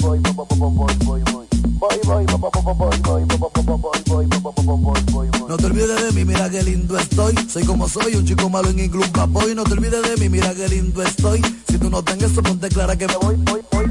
voy, 0.00 0.18
voy, 0.34 0.58
voy, 0.58 0.94
voy, 1.06 1.22
voy. 1.22 1.22
Voy, 1.32 1.49
no 5.48 5.56
te 5.56 5.66
olvides 5.66 6.02
de 6.02 6.12
mí, 6.12 6.24
mira 6.26 6.50
qué 6.50 6.62
lindo 6.62 6.98
estoy. 6.98 7.34
Soy 7.48 7.64
como 7.64 7.88
soy, 7.88 8.14
un 8.16 8.26
chico 8.26 8.50
malo 8.50 8.68
en 8.68 8.80
iglú 8.80 9.02
papoy. 9.12 9.54
No 9.54 9.64
te 9.64 9.72
olvides 9.72 10.02
de 10.02 10.16
mí, 10.18 10.28
mira 10.28 10.54
qué 10.54 10.68
lindo 10.68 11.02
estoy. 11.02 11.40
Si 11.68 11.78
tú 11.78 11.88
no 11.88 12.02
tengas 12.02 12.32
eso, 12.32 12.42
ponte 12.42 12.68
clara 12.68 12.96
que 12.96 13.06
me 13.06 13.16
voy, 13.16 13.36
voy, 13.36 13.62
voy. 13.72 13.84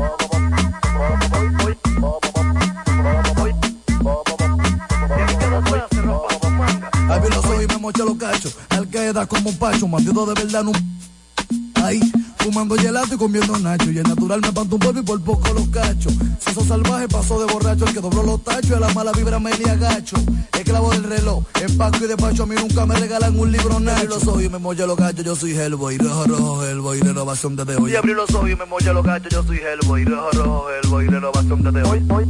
Al 7.09 7.21
no 7.29 7.67
me 7.67 7.77
mocha 7.79 8.03
los 8.05 8.17
cachos. 8.17 8.55
Él 8.69 8.87
queda 8.87 9.25
como 9.25 9.49
un 9.49 9.57
pacho, 9.57 9.87
matido 9.87 10.27
de 10.27 10.33
verdad 10.35 10.63
no. 10.63 10.71
Ay 11.83 11.99
fumando 12.39 12.75
gelato 12.75 13.15
y 13.15 13.17
comiendo 13.17 13.57
nacho. 13.59 13.91
Y 13.91 13.97
el 13.97 14.03
natural 14.03 14.41
me 14.41 14.51
panto 14.51 14.75
un 14.75 14.79
polvo 14.79 14.99
y 14.99 15.03
por 15.03 15.21
poco 15.21 15.53
los 15.53 15.67
cachos. 15.67 16.13
Seso 16.39 16.63
salvaje 16.65 17.07
pasó 17.07 17.39
de 17.45 17.51
borracho. 17.51 17.85
El 17.85 17.93
que 17.93 18.01
dobló 18.01 18.23
los 18.23 18.43
tachos 18.43 18.71
y 18.71 18.73
a 18.73 18.79
la 18.79 18.89
mala 18.89 19.11
vibra 19.11 19.39
me 19.39 19.55
le 19.57 19.69
agacho. 19.69 20.17
Esclavo 20.53 20.91
del 20.91 21.03
reloj, 21.03 21.43
empaco 21.61 21.97
y 22.03 22.07
despacho. 22.07 22.43
A 22.43 22.45
mí 22.45 22.55
nunca 22.55 22.85
me 22.85 22.95
regalan 22.95 23.39
un 23.39 23.51
libro 23.51 23.79
nacho. 23.79 23.99
Abrí 23.99 24.07
los 24.07 24.27
ojos 24.27 24.43
y 24.43 24.49
me 24.49 24.57
mocha 24.57 24.85
los 24.85 24.97
cachos. 24.97 25.25
Yo 25.25 25.35
soy 25.35 25.51
Hellboy, 25.51 25.97
rojo, 25.97 26.23
rojo, 26.25 26.65
Hellboy. 26.65 26.99
Renovación 27.01 27.55
desde 27.55 27.75
hoy. 27.75 27.91
Y 27.91 27.95
abrí 27.95 28.13
los 28.13 28.29
ojos 28.33 28.49
y 28.49 28.55
me 28.55 28.65
mocha 28.65 28.93
los 28.93 29.05
cachos. 29.05 29.31
Yo 29.31 29.43
soy 29.43 29.57
Hellboy, 29.57 30.05
rojo, 30.05 30.31
rojo, 30.31 30.67
Hellboy. 30.71 31.07
Renovación 31.07 31.63
desde 31.63 31.83
hoy. 31.83 31.99
Voy, 31.99 32.25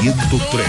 103. 0.00 0.66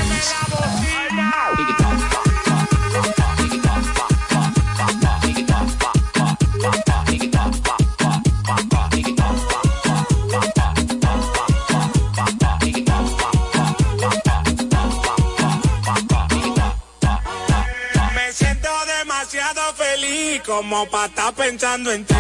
Me 18.14 18.34
siento 18.34 18.70
demasiado 18.86 19.74
feliz 19.76 20.42
como 20.46 20.86
para 20.90 21.06
estar 21.06 21.34
pensando 21.34 21.92
en 21.92 22.06
ti. 22.06 22.14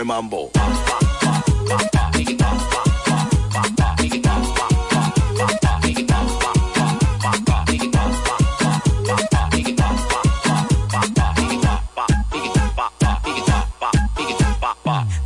Dame 0.00 0.14
mambo. 0.14 0.50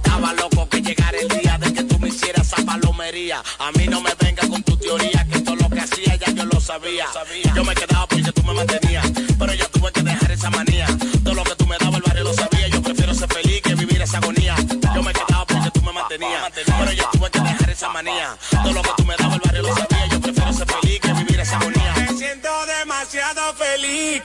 Estaba 0.02 0.32
loco 0.32 0.68
que 0.68 0.82
llegara 0.82 1.18
el 1.18 1.28
día 1.28 1.58
de 1.58 1.72
que 1.72 1.84
tú 1.84 1.98
me 2.00 2.08
hicieras 2.08 2.46
esa 2.46 2.64
palomería. 2.66 3.42
A 3.60 3.70
mí 3.78 3.86
no 3.86 4.00
me 4.00 4.10
venga 4.18 4.48
con 4.48 4.60
tu 4.64 4.76
teoría, 4.76 5.24
que 5.30 5.38
todo 5.40 5.54
lo 5.54 5.70
que 5.70 5.80
hacía 5.80 6.16
ya 6.16 6.32
yo 6.32 6.44
lo 6.46 6.60
sabía. 6.60 7.06
Yo 7.54 7.64
me 7.64 7.74
quedaba 7.74 7.93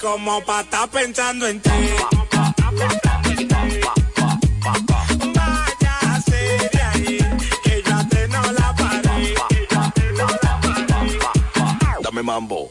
Como 0.01 0.43
para 0.45 0.61
estar 0.61 0.89
pensando 0.89 1.45
en 1.47 1.61
ti, 1.61 1.69
vaya 5.35 5.99
a 6.01 6.19
de 6.27 6.81
ahí 6.81 7.19
que 7.63 7.83
ya 7.85 8.07
te 8.09 8.27
no 8.27 8.41
la 8.41 8.73
para. 8.75 9.01
Dame 12.01 12.23
mambo. 12.23 12.69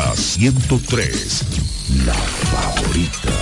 Delta 0.00 0.16
103, 0.16 1.42
la 2.06 2.14
favorita. 2.14 3.32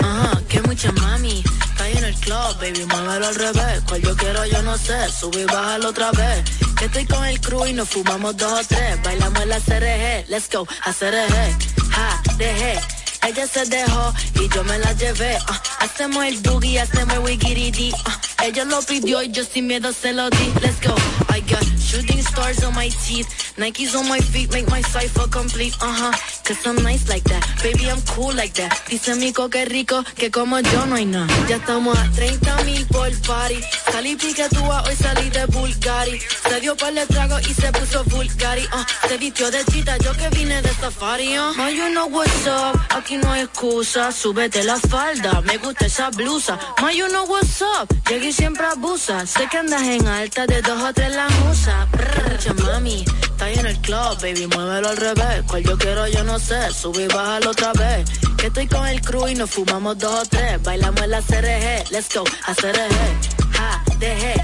Ajá, 0.00 0.40
que 0.48 0.60
mucha 0.62 0.92
mami. 0.92 1.42
Cae 1.78 1.96
en 1.96 2.04
el 2.04 2.14
club, 2.16 2.56
baby, 2.60 2.84
muévelo 2.84 3.26
al 3.26 3.34
revés. 3.34 3.82
Cual 3.88 4.02
yo 4.02 4.16
quiero, 4.16 4.44
yo 4.44 4.62
no 4.62 4.76
sé. 4.76 5.10
Sube 5.18 5.42
y 5.42 5.44
bájalo 5.46 5.88
otra 5.88 6.10
vez. 6.12 6.44
Que 6.76 6.84
estoy 6.86 7.06
con 7.06 7.24
el 7.24 7.40
crew 7.40 7.66
y 7.66 7.72
nos 7.72 7.88
fumamos 7.88 8.36
dos 8.36 8.52
o 8.52 8.64
tres. 8.68 9.02
Bailamos 9.02 9.46
la 9.46 9.60
CRG, 9.60 10.28
let's 10.28 10.50
go, 10.52 10.66
a 10.84 10.92
CRG. 10.92 11.90
Ja, 11.90 12.22
dejé. 12.36 12.78
Ella 13.26 13.46
se 13.46 13.64
dejó 13.66 14.12
y 14.34 14.48
yo 14.48 14.64
me 14.64 14.78
la 14.78 14.92
llevé. 14.94 15.38
ah. 15.46 15.62
hacemos 15.78 16.24
el 16.24 16.36
boogie, 16.38 16.80
hacemos 16.80 17.14
el 17.14 17.20
wigiridi. 17.20 17.92
ah. 18.04 18.21
Ella 18.42 18.64
lo 18.64 18.82
pidió 18.82 19.22
y 19.22 19.30
yo 19.30 19.44
sin 19.44 19.66
miedo 19.66 19.92
se 19.92 20.12
lo 20.12 20.28
di. 20.30 20.52
Let's 20.60 20.80
go. 20.80 20.94
I 21.28 21.40
got 21.40 21.64
shooting 21.78 22.20
stars 22.22 22.64
on 22.64 22.74
my 22.74 22.88
teeth. 22.88 23.54
Nikes 23.56 23.94
on 23.94 24.08
my 24.08 24.18
feet 24.18 24.52
make 24.52 24.68
my 24.68 24.82
cipher 24.82 25.28
complete. 25.28 25.74
Uh 25.80 25.92
huh. 25.92 26.41
Cause 26.44 26.66
I'm 26.66 26.76
nice 26.82 27.08
like 27.08 27.24
that. 27.24 27.42
Baby, 27.62 27.88
I'm 27.88 28.00
cool 28.14 28.34
like 28.34 28.54
that. 28.54 28.72
Dice 28.88 29.14
Mico 29.14 29.48
que 29.48 29.64
rico, 29.64 30.02
que 30.16 30.30
como 30.30 30.58
yo 30.58 30.86
no 30.86 30.96
hay 30.96 31.06
nada. 31.06 31.28
Ya 31.48 31.56
estamos 31.56 31.96
a 31.96 32.10
30 32.10 32.64
mil 32.64 32.84
por 32.86 33.10
party. 33.22 33.60
Salí 33.92 34.16
piquetúa, 34.16 34.82
hoy 34.86 34.96
salí 34.96 35.30
de 35.30 35.46
Bulgari. 35.46 36.20
Se 36.48 36.60
dio 36.60 36.76
par 36.76 36.94
de 36.94 37.06
trago 37.06 37.38
y 37.40 37.54
se 37.54 37.70
puso 37.72 38.02
Bulgari. 38.04 38.64
Uh, 38.64 39.08
se 39.08 39.18
vistió 39.18 39.50
de 39.50 39.64
chita, 39.66 39.96
yo 39.98 40.12
que 40.14 40.28
vine 40.30 40.60
de 40.62 40.74
safari. 40.74 41.38
Uh. 41.38 41.52
You 41.72 41.88
know 41.90 42.06
what's 42.06 42.46
up, 42.46 42.78
aquí 42.90 43.16
no 43.18 43.30
hay 43.30 43.42
excusa. 43.42 44.10
Súbete 44.10 44.64
la 44.64 44.78
falda, 44.78 45.40
me 45.42 45.58
gusta 45.58 45.86
esa 45.86 46.10
blusa. 46.10 46.58
Ma, 46.80 46.92
you 46.92 47.06
know 47.08 47.24
what's 47.26 47.62
up, 47.62 47.88
llegué 48.08 48.28
y 48.28 48.32
siempre 48.32 48.66
abusa. 48.66 49.26
Sé 49.26 49.46
que 49.48 49.58
andas 49.58 49.82
en 49.82 50.06
alta, 50.06 50.46
de 50.46 50.60
dos 50.60 50.82
o 50.82 50.92
tres 50.92 51.14
la 51.14 51.28
musa. 51.28 51.86
Brr, 51.92 52.62
mami, 52.64 53.04
está 53.22 53.50
en 53.50 53.66
el 53.66 53.78
club, 53.78 54.20
baby, 54.20 54.46
muévelo 54.48 54.88
al 54.88 54.96
revés. 54.96 55.42
Cual 55.46 55.62
yo 55.62 55.78
quiero, 55.78 56.06
yo 56.08 56.24
no 56.24 56.31
sé, 56.38 56.72
sube 56.72 57.04
y 57.04 57.46
otra 57.46 57.72
vez. 57.72 58.08
Que 58.36 58.46
estoy 58.46 58.66
con 58.66 58.86
el 58.86 59.00
crew 59.00 59.28
y 59.28 59.34
nos 59.34 59.50
fumamos 59.50 59.98
dos 59.98 60.20
o 60.20 60.26
tres. 60.26 60.62
Bailamos 60.62 61.00
en 61.02 61.10
la 61.10 61.20
CRG, 61.20 61.90
let's 61.90 62.08
go, 62.14 62.24
a 62.46 62.54
CRG. 62.54 63.52
Ja, 63.52 63.82
dejé. 63.98 64.34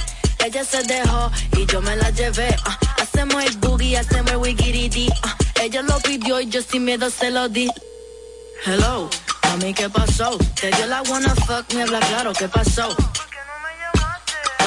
Ella 0.45 0.64
se 0.64 0.82
dejó 0.84 1.30
y 1.57 1.66
yo 1.66 1.80
me 1.80 1.97
la 1.97 2.11
llevé. 2.11 2.55
ah. 2.64 2.78
hacemos 3.03 3.43
el 3.45 3.57
boogie, 3.59 3.99
hacemos 3.99 4.30
el 4.32 4.36
wigiridi. 4.39 5.09
ah. 5.22 5.36
ella 5.62 5.82
lo 5.82 5.99
pidió 6.01 6.41
y 6.41 6.49
yo 6.49 6.62
sin 6.62 6.84
miedo 6.84 7.11
se 7.11 7.30
lo 7.30 7.49
di. 7.49 7.70
Hello, 8.64 9.09
mami, 9.45 9.74
¿qué 9.74 9.89
pasó? 9.89 10.36
Te 10.61 10.70
dio 10.70 10.86
la 10.86 11.03
wanna 11.03 11.34
fuck, 11.34 11.72
me 11.74 11.82
habla 11.82 12.01
claro, 12.01 12.32
¿qué 12.32 12.49
pasó? 12.49 12.95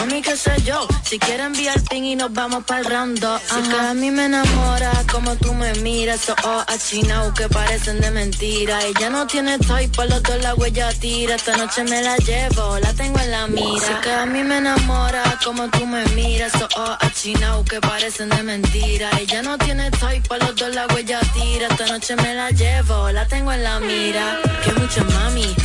Mami, 0.02 0.24
qué 0.24 0.36
sé 0.36 0.52
yo, 0.66 0.88
si 1.04 1.20
quieres 1.20 1.46
enviar 1.46 1.80
y 1.92 2.16
nos 2.16 2.34
vamos 2.34 2.64
para 2.64 2.80
el 2.80 2.86
round 2.88 3.20
dos, 3.20 3.40
Si 3.40 3.70
que 3.70 3.76
a 3.76 3.94
mí 3.94 4.10
me 4.10 4.26
enamora 4.26 4.92
como 5.12 5.36
tú 5.36 5.54
me 5.54 5.72
miras, 5.76 6.24
esos 6.24 6.36
ojos 6.44 6.66
achinados 6.68 7.36
que 7.36 7.48
parecen 7.48 8.02
de 8.02 8.10
mentira. 8.10 8.80
Ella 8.84 9.12
no 9.12 9.28
tiene 9.28 9.60
type, 9.60 9.90
por 9.90 10.10
los 10.10 10.24
dos 10.24 10.42
la 10.42 10.56
huella 10.56 10.90
tira. 11.00 11.36
Esta 11.36 11.56
noche 11.56 11.84
me 11.84 12.02
la 12.02 12.18
llevo, 12.18 12.80
la 12.80 12.92
tengo 12.94 13.20
en 13.20 13.30
la 13.30 13.46
mira. 13.46 13.86
Si 13.86 13.94
que 14.02 14.12
a 14.12 14.26
mí 14.26 14.42
me 14.42 14.58
enamora 14.58 15.22
como 15.46 15.70
tú 15.70 15.86
me 15.86 16.04
miras, 16.16 16.56
esos 16.56 16.76
ojos 16.76 16.98
achinados 17.00 17.64
que 17.70 17.80
parecen 17.80 18.30
de 18.30 18.42
mentira. 18.42 19.12
Ella 19.20 19.44
no 19.44 19.56
tiene 19.60 19.92
type, 19.92 20.28
por 20.28 20.40
los 20.40 20.56
dos 20.56 20.74
la 20.74 20.88
huella 20.88 21.20
tira. 21.36 21.68
Esta 21.68 21.86
noche 21.86 22.16
me 22.16 22.34
la 22.34 22.50
llevo, 22.50 23.12
la 23.12 23.28
tengo 23.28 23.52
en 23.52 23.62
la 23.62 23.80
mira. 23.80 24.40
Que 24.64 24.74
mucha 24.74 25.04
mami, 25.04 25.56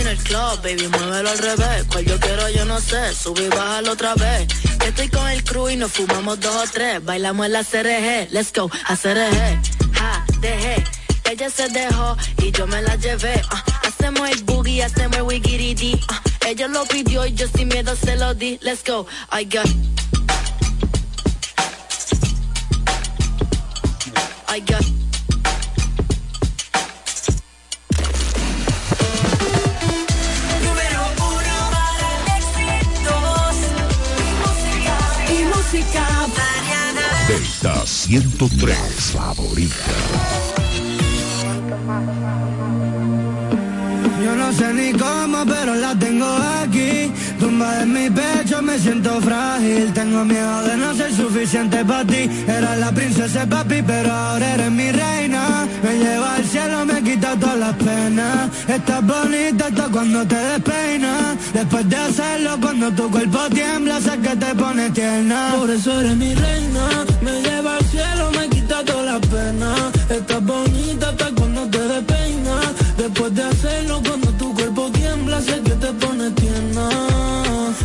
en 0.00 0.06
el 0.06 0.18
club, 0.18 0.62
baby, 0.62 0.88
muévelo 0.88 1.30
al 1.30 1.38
revés. 1.38 1.84
Cual 1.90 2.04
yo 2.04 2.18
quiero, 2.20 2.48
yo 2.50 2.64
no 2.64 2.80
sé, 2.80 3.14
sube 3.14 3.44
y 3.44 3.48
bájalo 3.48 3.92
otra 3.92 4.14
vez. 4.14 4.48
Que 4.78 4.88
estoy 4.88 5.08
con 5.08 5.28
el 5.28 5.42
crew 5.44 5.68
y 5.70 5.76
nos 5.76 5.92
fumamos 5.92 6.40
dos 6.40 6.54
o 6.56 6.70
tres. 6.72 7.04
Bailamos 7.04 7.46
en 7.46 7.52
la 7.52 7.64
CRG, 7.64 8.30
let's 8.32 8.52
go, 8.52 8.70
a 8.86 8.96
CRG. 8.96 9.60
Ja, 9.94 10.24
dejé. 10.40 10.84
Ella 11.30 11.48
se 11.50 11.68
dejó 11.68 12.16
y 12.38 12.50
yo 12.50 12.66
me 12.66 12.82
la 12.82 12.96
llevé. 12.96 13.40
ah. 13.50 13.64
hacemos 13.86 14.28
el 14.28 14.42
boogie, 14.44 14.82
hacemos 14.84 15.16
el 15.16 15.22
wigiridi. 15.22 16.00
ah. 16.08 16.20
ella 16.46 16.68
lo 16.68 16.84
pidió 16.86 17.24
y 17.26 17.34
yo 17.34 17.46
sin 17.48 17.68
miedo 17.68 17.94
se 17.96 18.16
lo 18.16 18.34
di. 18.34 18.58
Let's 18.62 18.82
go, 18.84 19.06
I 19.30 19.44
got. 19.44 19.66
I 24.48 24.60
got. 24.60 24.91
103, 38.12 38.76
favorita. 39.14 39.74
Yo 44.22 44.36
no 44.36 44.52
sé 44.52 44.74
ni 44.74 44.92
cómo, 44.92 45.46
pero 45.46 45.74
la 45.76 45.98
tengo 45.98 46.26
aquí. 46.62 47.10
Tumba 47.42 47.82
en 47.82 47.92
mi 47.92 48.08
pecho, 48.08 48.62
me 48.62 48.78
siento 48.78 49.20
frágil. 49.20 49.92
Tengo 49.92 50.24
miedo 50.24 50.62
de 50.62 50.76
no 50.76 50.94
ser 50.94 51.12
suficiente 51.12 51.84
para 51.84 52.04
ti. 52.04 52.30
Era 52.46 52.76
la 52.76 52.92
princesa 52.92 53.44
papi, 53.46 53.82
pero 53.82 54.12
ahora 54.12 54.54
eres 54.54 54.70
mi 54.70 54.92
reina. 54.92 55.66
Me 55.82 55.98
lleva 55.98 56.36
al 56.36 56.44
cielo, 56.44 56.86
me 56.86 57.02
quita 57.02 57.34
todas 57.40 57.58
las 57.58 57.74
penas. 57.74 58.48
Estás 58.68 59.04
bonita 59.04 59.66
hasta 59.66 59.88
cuando 59.88 60.24
te 60.24 60.36
despeinas. 60.36 61.36
Después 61.52 61.88
de 61.88 61.96
hacerlo, 61.96 62.50
cuando 62.60 62.92
tu 62.92 63.10
cuerpo 63.10 63.40
tiembla, 63.50 64.00
sé 64.00 64.18
que 64.18 64.36
te 64.36 64.54
pone 64.54 64.90
tierna. 64.90 65.54
Por 65.58 65.70
eso 65.70 66.00
eres 66.00 66.16
mi 66.16 66.32
reina, 66.34 66.86
me 67.22 67.42
lleva 67.42 67.76
al 67.76 67.84
cielo, 67.86 68.30
me 68.38 68.48
quita 68.50 68.84
toda 68.84 69.02
la 69.14 69.18
pena. 69.18 69.74
Estás 70.08 70.44
bonita 70.44 71.08
hasta 71.08 71.26
cuando 71.34 71.66
te 71.66 71.80
despeinas. 71.88 72.66
Después 72.96 73.34
de 73.34 73.42
hacerlo, 73.42 74.00
cuando 74.06 74.28
tu 74.34 74.54
cuerpo 74.54 74.88
tiembla, 74.92 75.40
sé 75.40 75.60
que 75.60 75.72
te 75.72 75.92
pone 75.94 76.30
tierna. 76.30 77.11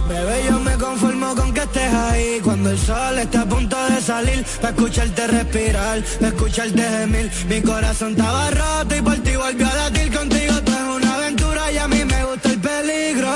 Bebé, 0.07 0.45
yo 0.49 0.59
me 0.59 0.73
conformo 0.77 1.35
con 1.35 1.53
que 1.53 1.61
estés 1.61 1.93
ahí. 1.93 2.39
Cuando 2.41 2.69
el 2.69 2.79
sol 2.79 3.19
está 3.19 3.41
a 3.41 3.45
punto 3.45 3.77
de 3.89 4.01
salir 4.01 4.45
Pa' 4.61 4.69
escucharte 4.69 5.27
respirar, 5.27 6.01
pa' 6.21 6.27
escucharte 6.27 6.81
gemir. 6.81 7.31
Mi 7.49 7.61
corazón 7.61 8.11
estaba 8.11 8.49
roto 8.51 8.95
y 8.95 9.01
por 9.01 9.17
ti 9.17 9.35
volvió 9.35 9.67
a 9.67 9.75
latir. 9.75 10.13
Contigo 10.13 10.53
esto 10.53 10.71
es 10.71 10.95
una 10.95 11.15
aventura 11.15 11.71
y 11.71 11.77
a 11.77 11.87
mí 11.87 12.05
me 12.05 12.23
gusta 12.25 12.49
el 12.49 12.59
peligro. 12.59 13.33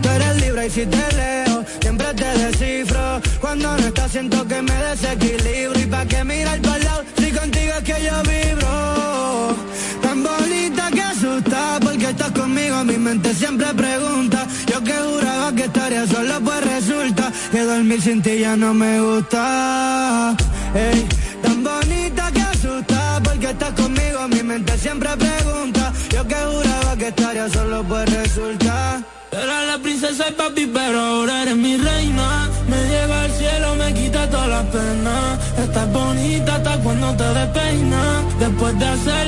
Tú 0.00 0.08
eres 0.08 0.40
libre 0.42 0.66
y 0.66 0.70
si 0.70 0.86
te 0.86 1.04
leo, 1.16 1.64
siempre 1.80 2.14
te 2.14 2.38
descifro. 2.38 3.20
Cuando 3.40 3.76
no 3.76 3.86
estás 3.86 4.12
siento 4.12 4.46
que 4.46 4.62
me 4.62 4.74
desequilibro. 4.74 5.80
Y 5.80 5.86
pa' 5.86 6.06
que 6.06 6.22
mirar 6.24 6.60
para 6.60 6.84
lado, 6.84 7.04
si 7.18 7.32
contigo 7.32 7.72
es 7.78 7.84
que 7.84 8.04
yo 8.04 8.22
vibro 8.22 8.61
estás 12.12 12.30
conmigo 12.32 12.84
Mi 12.84 12.96
mente 12.96 13.34
siempre 13.34 13.66
pregunta 13.74 14.46
Yo 14.70 14.82
que 14.82 14.92
juraba 14.92 15.52
que 15.52 15.64
estaría 15.64 16.06
solo 16.06 16.34
pues 16.44 16.60
resulta 16.64 17.32
Que 17.50 17.60
dormir 17.64 18.00
sin 18.00 18.22
ti 18.22 18.38
ya 18.38 18.56
no 18.56 18.72
me 18.74 19.00
gusta 19.00 20.36
Ey, 20.74 21.06
Tan 21.42 21.64
bonita 21.64 22.30
que 22.32 22.42
asusta 22.42 23.20
porque 23.24 23.50
estás 23.50 23.72
conmigo 23.72 24.28
Mi 24.28 24.42
mente 24.42 24.78
siempre 24.78 25.10
pregunta 25.16 25.92
Yo 26.14 26.26
que 26.26 26.34
juraba 26.34 26.96
que 26.96 27.08
estaría 27.08 27.48
solo 27.48 27.82
pues 27.84 28.04
resulta 28.20 29.02
Era 29.32 29.64
la 29.70 29.78
princesa 29.78 30.24
y 30.28 30.32
papi, 30.32 30.66
pero 30.66 31.00
ahora 31.00 31.42
eres 31.42 31.56
mi 31.56 31.74
reina. 31.78 32.50
Me 32.68 32.80
lleva 32.90 33.22
al 33.22 33.32
cielo, 33.40 33.74
me 33.76 33.88
quita 33.94 34.28
toda 34.28 34.46
la 34.46 34.62
pena. 34.74 35.14
Estás 35.64 35.88
bonita 35.90 36.56
hasta 36.56 36.76
cuando 36.84 37.08
te 37.16 37.28
despeinas. 37.38 38.38
Después 38.38 38.78
de 38.78 38.86
hacerlo, 38.94 39.21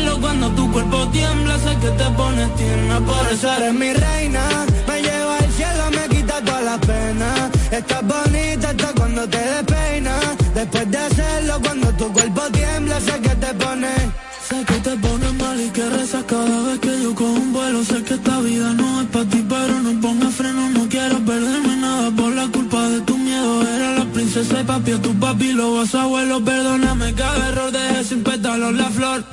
cuando 0.44 0.62
tu 0.62 0.72
cuerpo 0.72 1.08
tiembla, 1.08 1.58
sé 1.58 1.76
que 1.80 1.90
te 1.90 2.04
pones 2.10 2.56
tierna. 2.56 3.00
Por 3.00 3.32
eso 3.32 3.52
eres 3.56 3.74
mi 3.74 3.92
reina. 3.92 4.42
Me 4.86 5.02
lleva 5.02 5.38
al 5.38 5.50
cielo, 5.52 5.84
me 5.90 6.14
quita 6.14 6.40
toda 6.42 6.60
la 6.60 6.78
pena. 6.78 7.50
Estás 7.70 8.02
bonita 8.02 8.70
hasta 8.70 8.92
cuando 8.94 9.28
te 9.28 9.38
despeinas. 9.38 10.24
Después 10.54 10.90
de 10.90 10.98
hacerlo, 10.98 11.60
cuando 11.62 11.88
tu 11.92 12.12
cuerpo 12.12 12.42
tiembla, 12.52 13.00
sé 13.00 13.20
que 13.20 13.34
te 13.42 13.54
pones. 13.54 14.00
Sé 14.48 14.62
que 14.66 14.74
te 14.74 14.96
pones 14.98 15.32
mal 15.34 15.58
y 15.58 15.70
que 15.70 15.88
rezas 15.88 16.24
cada 16.24 16.62
vez 16.66 16.78
que 16.80 17.02
yo 17.02 17.14
cojo 17.14 17.32
un 17.32 17.52
vuelo. 17.52 17.82
Sé 17.84 18.02
que 18.02 18.14
esta 18.14 18.40
vida 18.40 18.72
no 18.74 19.00
es 19.00 19.08
para 19.08 19.24
ti, 19.24 19.44
pero 19.48 19.80
no 19.80 20.00
pongas 20.00 20.34
freno. 20.34 20.68
No 20.70 20.88
quiero 20.88 21.18
perderme 21.24 21.76
nada 21.76 22.10
por 22.10 22.32
la 22.32 22.46
culpa 22.48 22.88
de 22.90 23.00
tu 23.00 23.16
miedo. 23.16 23.62
Era 23.66 23.98
la 24.00 24.04
princesa 24.12 24.60
y 24.60 24.64
papi, 24.64 24.92
a 24.92 25.00
tu 25.00 25.14
papi, 25.14 25.52
lo 25.52 25.76
vas 25.76 25.94
abuelo. 25.94 26.44
Perdóname 26.44 27.14
cada 27.14 27.48
error, 27.48 27.72
dejé 27.72 28.04
sin 28.04 28.22
pétalos 28.22 28.74
la 28.74 28.90
flor. 28.90 29.24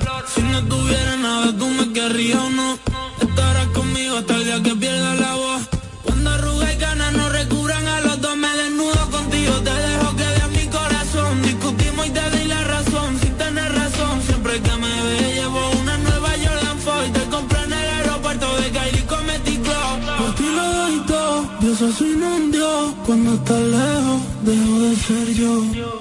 Si 0.52 0.58
no 0.60 0.68
tuviera 0.68 1.16
nada, 1.16 1.56
tú 1.56 1.66
me 1.66 1.92
querrías 1.94 2.38
o 2.38 2.50
no. 2.50 2.78
Estarás 3.22 3.68
conmigo 3.68 4.18
hasta 4.18 4.34
el 4.34 4.44
día 4.44 4.62
que 4.62 4.74
pierda 4.76 5.14
la 5.14 5.34
voz. 5.34 5.62
Cuando 6.04 6.28
arruga 6.28 6.70
y 6.74 6.76
ganas 6.76 7.12
no 7.14 7.30
recubran 7.30 7.86
a 7.86 8.00
los 8.02 8.20
dos, 8.20 8.36
me 8.36 8.48
desnudo 8.58 9.10
contigo. 9.10 9.54
Te 9.64 9.72
dejo 9.72 10.14
que 10.14 10.24
veas 10.24 10.50
mi 10.50 10.66
corazón. 10.66 11.42
Discutimos 11.42 12.06
y 12.06 12.10
te 12.10 12.30
doy 12.32 12.44
la 12.48 12.64
razón. 12.64 13.18
Sin 13.22 13.34
tener 13.38 13.72
razón, 13.72 14.20
siempre 14.26 14.60
que 14.60 14.76
me 14.76 14.94
ve, 15.04 15.34
llevo 15.36 15.70
una 15.80 15.96
nueva 15.96 16.28
Jordan 16.44 16.78
Foy. 16.84 17.08
Te 17.12 17.24
compré 17.30 17.58
en 17.62 17.72
el 17.72 17.90
aeropuerto 17.96 18.46
de 18.60 18.70
Kylie 18.72 19.06
Comedy 19.06 19.56
Club. 19.56 19.96
Por 20.18 20.34
ti 20.34 20.48
lo 20.54 20.66
doy 20.80 20.98
todo, 21.06 21.48
Dios 21.60 21.78
soy 21.96 22.12
un 22.12 22.50
Dios. 22.52 22.94
Cuando 23.06 23.34
estás 23.36 23.62
lejos, 23.78 24.20
dejo 24.44 24.80
de 24.80 24.96
ser 24.96 25.32
yo. 25.32 25.91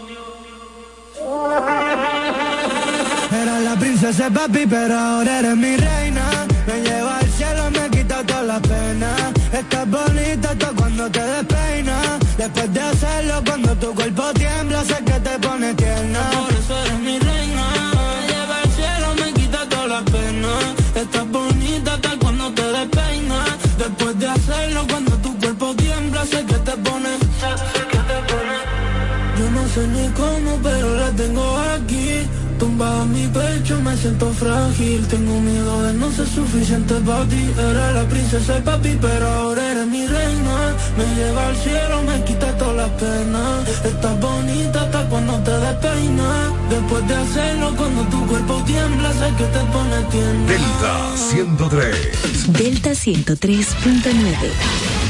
Papi, 4.30 4.66
pero 4.68 4.98
ahora 4.98 5.40
eres 5.40 5.58
mi 5.58 5.76
reina. 5.76 6.46
Me 6.68 6.82
lleva 6.82 7.18
al 7.18 7.30
cielo, 7.32 7.72
me 7.72 7.90
quita 7.90 8.24
toda 8.24 8.44
la 8.44 8.60
pena. 8.60 9.16
Estás 9.52 9.90
bonita 9.90 10.50
hasta 10.52 10.68
cuando 10.74 11.10
te 11.10 11.24
despeinas. 11.24 12.20
Después 12.38 12.74
de 12.74 12.82
hacerlo, 12.82 13.42
cuando 13.46 13.76
tu 13.78 13.96
cuerpo 13.96 14.24
tiembla, 14.34 14.84
sé 14.84 14.98
que 15.04 15.20
te 15.20 15.40
pone 15.40 15.74
tierna. 15.74 16.20
Por 16.32 16.54
eso 16.54 16.78
eres 16.86 17.00
mi 17.00 17.20
reina. 17.20 17.66
Me 17.98 18.28
lleva 18.32 18.56
al 18.64 18.72
cielo, 18.78 19.08
me 19.22 19.34
quita 19.34 19.70
toda 19.70 19.88
la 19.88 20.02
pena. 20.02 20.54
Estás 20.96 21.28
bonita 21.30 21.94
hasta 21.94 22.18
cuando 22.20 22.52
te 22.54 22.64
despeinas. 22.64 23.50
Después 23.78 24.20
de 24.20 24.28
hacerlo, 24.28 24.86
cuando 24.90 25.12
tu 25.18 25.38
cuerpo 25.40 25.76
tiembla, 25.76 26.26
sé 26.26 26.46
que 26.46 26.58
te 26.68 26.78
pone. 26.78 27.10
Sé 27.42 27.84
que 27.92 27.98
te 28.10 28.18
pone. 28.30 28.58
Yo 29.40 29.50
no 29.50 29.68
sé 29.74 29.88
ni 29.88 30.08
cómo, 30.10 30.60
pero 30.62 30.96
la 30.96 31.10
tengo 31.12 31.58
aquí. 31.76 32.28
Tumbada 32.62 33.02
en 33.02 33.12
mi 33.12 33.28
pecho, 33.28 33.82
me 33.82 33.98
siento 33.98 34.32
frágil. 34.34 35.06
Tengo 35.08 35.42
miedo 35.42 35.82
de 35.82 35.94
no 35.96 36.12
ser 36.12 36.28
suficiente 36.28 36.94
para 37.04 37.26
ti. 37.26 37.50
Era 37.58 37.94
la 37.94 38.08
princesa 38.08 38.60
y 38.60 38.62
papi, 38.62 39.00
pero 39.02 39.28
ahora 39.28 39.72
eres 39.72 39.88
mi 39.88 40.06
reina. 40.06 40.76
Me 40.96 41.04
lleva 41.16 41.48
al 41.48 41.56
cielo, 41.56 42.04
me 42.04 42.24
quita 42.24 42.56
todas 42.60 42.76
las 42.76 42.92
penas. 43.02 43.68
Estás 43.84 44.20
bonita 44.20 44.84
hasta 44.84 45.10
cuando 45.10 45.40
te 45.40 45.58
despeinas. 45.58 46.54
Después 46.70 47.08
de 47.08 47.16
hacerlo, 47.16 47.76
cuando 47.76 48.04
tu 48.04 48.28
cuerpo 48.28 48.64
tiembla, 48.68 49.12
sé 49.14 49.34
que 49.40 49.46
te 49.46 49.60
pone 49.74 50.04
tierna. 50.12 50.46
Delta 50.46 51.18
103. 51.18 52.54
Delta 52.54 52.92
103.9. 52.92 55.02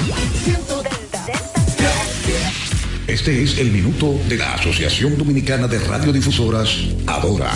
Este 3.11 3.43
es 3.43 3.57
el 3.57 3.71
minuto 3.71 4.17
de 4.29 4.37
la 4.37 4.53
Asociación 4.53 5.17
Dominicana 5.17 5.67
de 5.67 5.79
Radiodifusoras, 5.79 6.77
Adora. 7.21 7.51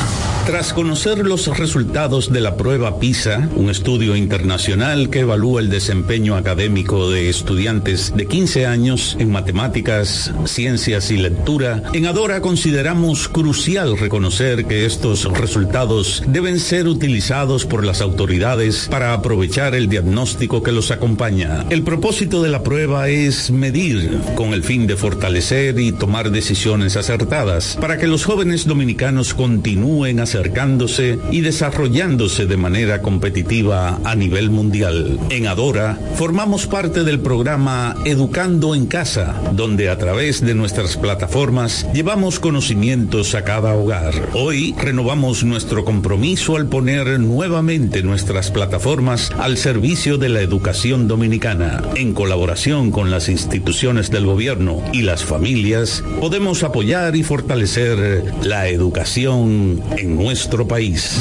Tras 0.45 0.73
conocer 0.73 1.25
los 1.25 1.47
resultados 1.57 2.31
de 2.31 2.39
la 2.39 2.55
prueba 2.55 2.99
PISA, 2.99 3.49
un 3.55 3.71
estudio 3.71 4.15
internacional 4.15 5.09
que 5.09 5.21
evalúa 5.21 5.59
el 5.59 5.71
desempeño 5.71 6.35
académico 6.35 7.09
de 7.09 7.29
estudiantes 7.29 8.13
de 8.15 8.27
15 8.27 8.67
años 8.67 9.17
en 9.19 9.31
matemáticas, 9.31 10.31
ciencias 10.45 11.09
y 11.09 11.17
lectura, 11.17 11.81
en 11.93 12.05
Adora 12.05 12.41
consideramos 12.41 13.27
crucial 13.27 13.97
reconocer 13.97 14.65
que 14.65 14.85
estos 14.85 15.23
resultados 15.33 16.21
deben 16.27 16.59
ser 16.59 16.87
utilizados 16.87 17.65
por 17.65 17.83
las 17.83 18.01
autoridades 18.01 18.87
para 18.91 19.13
aprovechar 19.13 19.73
el 19.73 19.89
diagnóstico 19.89 20.61
que 20.61 20.71
los 20.71 20.91
acompaña. 20.91 21.65
El 21.71 21.81
propósito 21.81 22.43
de 22.43 22.49
la 22.49 22.61
prueba 22.61 23.09
es 23.09 23.49
medir 23.49 24.21
con 24.35 24.53
el 24.53 24.63
fin 24.63 24.85
de 24.85 24.95
fortalecer 24.95 25.79
y 25.79 25.91
tomar 25.91 26.29
decisiones 26.29 26.97
acertadas 26.97 27.79
para 27.81 27.97
que 27.97 28.05
los 28.05 28.25
jóvenes 28.25 28.67
dominicanos 28.67 29.33
continúen 29.55 30.19
acercándose 30.19 31.17
y 31.31 31.39
desarrollándose 31.39 32.45
de 32.45 32.57
manera 32.57 33.01
competitiva 33.01 34.01
a 34.03 34.13
nivel 34.13 34.49
mundial. 34.49 35.17
En 35.29 35.47
Adora 35.47 35.97
formamos 36.15 36.67
parte 36.67 37.05
del 37.05 37.21
programa 37.21 37.95
Educando 38.03 38.75
en 38.75 38.85
Casa, 38.85 39.41
donde 39.53 39.87
a 39.87 39.97
través 39.97 40.41
de 40.41 40.55
nuestras 40.55 40.97
plataformas 40.97 41.87
llevamos 41.93 42.41
conocimientos 42.41 43.33
a 43.33 43.45
cada 43.45 43.75
hogar. 43.75 44.13
Hoy 44.33 44.75
renovamos 44.77 45.45
nuestro 45.45 45.85
compromiso 45.85 46.57
al 46.57 46.67
poner 46.67 47.17
nuevamente 47.21 48.03
nuestras 48.03 48.51
plataformas 48.51 49.31
al 49.39 49.55
servicio 49.55 50.17
de 50.17 50.27
la 50.27 50.41
educación 50.41 51.07
dominicana. 51.07 51.81
En 51.95 52.13
colaboración 52.13 52.91
con 52.91 53.09
las 53.09 53.29
instituciones 53.29 54.11
del 54.11 54.25
gobierno 54.25 54.83
y 54.91 55.03
las 55.03 55.23
familias, 55.23 56.03
podemos 56.19 56.63
apoyar 56.63 57.15
y 57.15 57.23
fortalecer 57.23 58.25
la 58.43 58.67
educación 58.67 59.44
en 59.45 60.15
nuestro 60.15 60.67
país. 60.67 61.17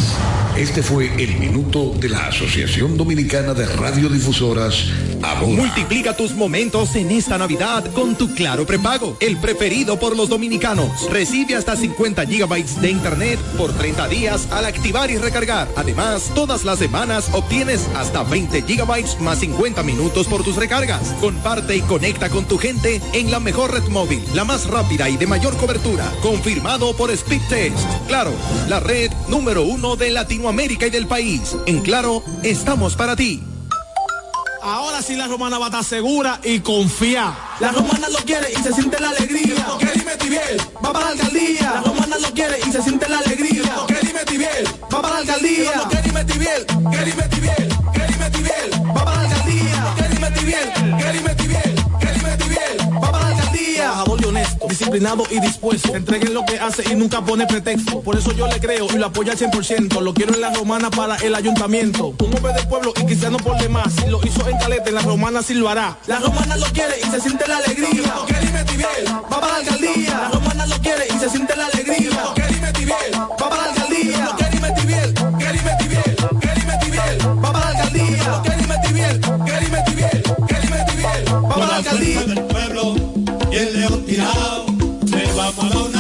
Este 0.57 0.83
fue 0.83 1.11
el 1.19 1.37
minuto 1.39 1.93
de 1.99 2.09
la 2.09 2.29
Asociación 2.29 2.97
Dominicana 2.97 3.55
de 3.55 3.67
Radiodifusoras, 3.67 4.85
Adora. 5.21 5.63
Multiplica 5.63 6.17
tus 6.17 6.33
momentos 6.33 6.95
en 6.95 7.11
esta 7.11 7.37
Navidad 7.39 7.85
con 7.93 8.15
tu 8.15 8.33
Claro 8.35 8.65
prepago, 8.65 9.17
el 9.21 9.37
preferido 9.39 9.99
por 9.99 10.17
los 10.17 10.29
dominicanos. 10.29 11.11
Recibe 11.11 11.57
hasta 11.57 11.77
50 11.77 12.25
gigabytes 12.27 12.81
de 12.81 12.91
internet 12.91 13.39
por 13.59 13.73
30 13.73 14.09
días 14.09 14.49
al 14.53 14.65
activar 14.65 15.11
y 15.11 15.17
recargar. 15.17 15.69
Además, 15.77 16.31
todas 16.35 16.65
las 16.65 16.79
semanas 16.79 17.29
obtienes 17.33 17.89
hasta 17.97 18.23
20 18.23 18.63
gigabytes 18.63 19.21
más 19.21 19.41
50 19.41 19.83
minutos 19.83 20.29
por 20.29 20.45
tus 20.45 20.57
recargas. 20.57 21.09
Comparte 21.21 21.77
y 21.77 21.81
conecta 21.81 22.31
con 22.31 22.45
tu 22.45 22.59
gente 22.59 23.01
en 23.13 23.31
la 23.31 23.41
mejor 23.41 23.73
red 23.73 23.89
móvil, 23.89 24.23
la 24.35 24.45
más 24.45 24.67
rápida 24.69 25.09
y 25.09 25.17
de 25.17 25.27
mayor 25.27 25.57
cobertura. 25.57 26.11
Confirmado 26.23 26.97
por 26.97 27.11
Speed 27.11 27.43
Test. 27.49 27.87
Claro, 28.15 28.33
la 28.69 28.79
red 28.79 29.11
número 29.27 29.65
uno 29.65 29.97
de 29.97 30.09
Latinoamérica 30.09 30.87
y 30.87 30.91
del 30.91 31.09
país. 31.09 31.57
En 31.67 31.81
Claro, 31.81 32.23
estamos 32.45 32.95
para 32.95 33.17
ti. 33.17 33.43
Ahora 34.63 35.03
sí 35.03 35.17
la 35.17 35.27
romana 35.27 35.59
va 35.59 35.65
a 35.65 35.69
estar 35.71 35.83
segura 35.83 36.39
y 36.45 36.61
confía. 36.61 37.35
La 37.59 37.73
romana 37.73 38.09
lo 38.09 38.19
quiere 38.19 38.53
y 38.53 38.63
se 38.63 38.73
siente 38.73 39.01
la 39.01 39.09
alegría. 39.09 39.67
Que 39.81 39.99
dime 39.99 40.17
Tibiel, 40.17 40.61
va 40.77 40.93
para 40.93 41.07
la 41.07 41.11
alcaldía. 41.11 41.73
La 41.75 41.81
romana 41.81 42.19
lo 42.19 42.31
quiere 42.31 42.57
y 42.65 42.71
se 42.71 42.83
siente 42.83 43.09
la 43.09 43.19
alegría. 43.19 43.75
Que 43.89 44.07
dime 44.07 44.25
Tibiel, 44.25 44.69
va 44.85 45.03
para 45.03 45.15
la 45.15 45.17
alcaldía. 45.17 45.73
Que 45.91 46.03
dime 46.03 46.25
Tibiel, 46.25 46.67
que 46.67 47.05
dime 47.05 47.29
Tibiel, 47.31 47.69
que 47.95 48.13
dime 48.13 48.31
Tibiel, 48.31 48.97
va 48.97 49.05
para 49.05 49.23
la 49.25 49.29
alcaldía. 49.29 49.95
Que 49.97 50.09
dime 50.09 50.31
Tibiel, 50.31 50.73
que 50.99 51.13
dime 51.19 51.34
disciplinado 54.69 55.25
y 55.31 55.41
dispuesto. 55.41 55.95
Entreguen 55.95 56.35
lo 56.35 56.45
que 56.45 56.59
hace 56.59 56.85
y 56.91 56.95
nunca 56.95 57.25
pone 57.25 57.47
pretexto. 57.47 58.01
Por 58.01 58.17
eso 58.17 58.33
yo 58.33 58.47
le 58.47 58.61
creo 58.61 58.87
y 58.93 58.99
lo 58.99 59.07
apoyo 59.07 59.33
al 59.33 59.39
100%. 59.39 60.01
Lo 60.01 60.15
quiero 60.15 60.35
en 60.35 60.41
la 60.41 60.51
romana 60.51 60.91
para 60.91 61.17
el 61.17 61.35
ayuntamiento. 61.35 62.15
Un 62.19 62.35
hombre 62.35 62.53
del 62.53 62.67
pueblo 62.69 62.93
y 63.01 63.07
quizás 63.07 63.31
no 63.31 63.39
por 63.39 63.57
demás. 63.59 63.93
Si 63.95 64.09
lo 64.11 64.21
hizo 64.25 64.49
en 64.49 64.59
Caleta, 64.59 64.89
en 64.89 64.95
la 64.95 65.03
romana 65.03 65.43
sí 65.43 65.55
lo 65.55 65.69
hará. 65.69 65.99
La 66.07 66.19
romana 66.19 66.57
lo 66.57 66.67
quiere 66.67 66.95
y 67.01 67.11
se 67.11 67.21
siente 67.21 67.47
la 67.47 67.59
alegría. 67.59 68.15
Que 68.27 68.35
dime 68.47 68.65
Tibiel, 68.65 69.07
va 69.09 69.41
para 69.41 69.49
la 69.49 69.57
alcaldía. 69.57 70.21
La 70.23 70.29
romana 70.29 70.67
lo 70.67 70.79
quiere 70.79 71.07
y 71.15 71.19
se 71.19 71.31
siente 71.31 71.57
la 71.57 71.67
alegría. 71.67 72.23
Que 72.35 72.43
dime 72.55 72.73
Tibiel, 72.73 73.15
va 73.15 73.37
para 73.37 73.57
la 73.57 73.65
alcaldía. 73.73 74.37
Que 74.39 74.45
dime 74.51 74.73
Tibiel, 74.73 75.15
que 75.15 75.53
dime 75.53 75.77
Tibiel, 75.79 76.17
que 76.41 76.61
dime 76.61 76.79
Tibiel, 76.81 77.45
va 77.45 77.53
para 77.53 77.73
la 77.73 77.79
alcaldía. 77.79 78.43
Que 78.43 78.51
dime 78.51 78.79
Tibiel, 78.87 79.21
que 79.21 79.61
dime 79.61 79.83
Tibiel, 79.87 80.23
que 80.49 80.55
dime 80.61 80.85
Tibiel, 80.89 81.35
va 81.35 81.49
para 81.49 81.67
la 81.67 81.77
alcaldía. 81.77 82.54
Tirado. 84.15 84.67
Le 85.11 85.27
vamos 85.35 85.75
a 85.75 85.94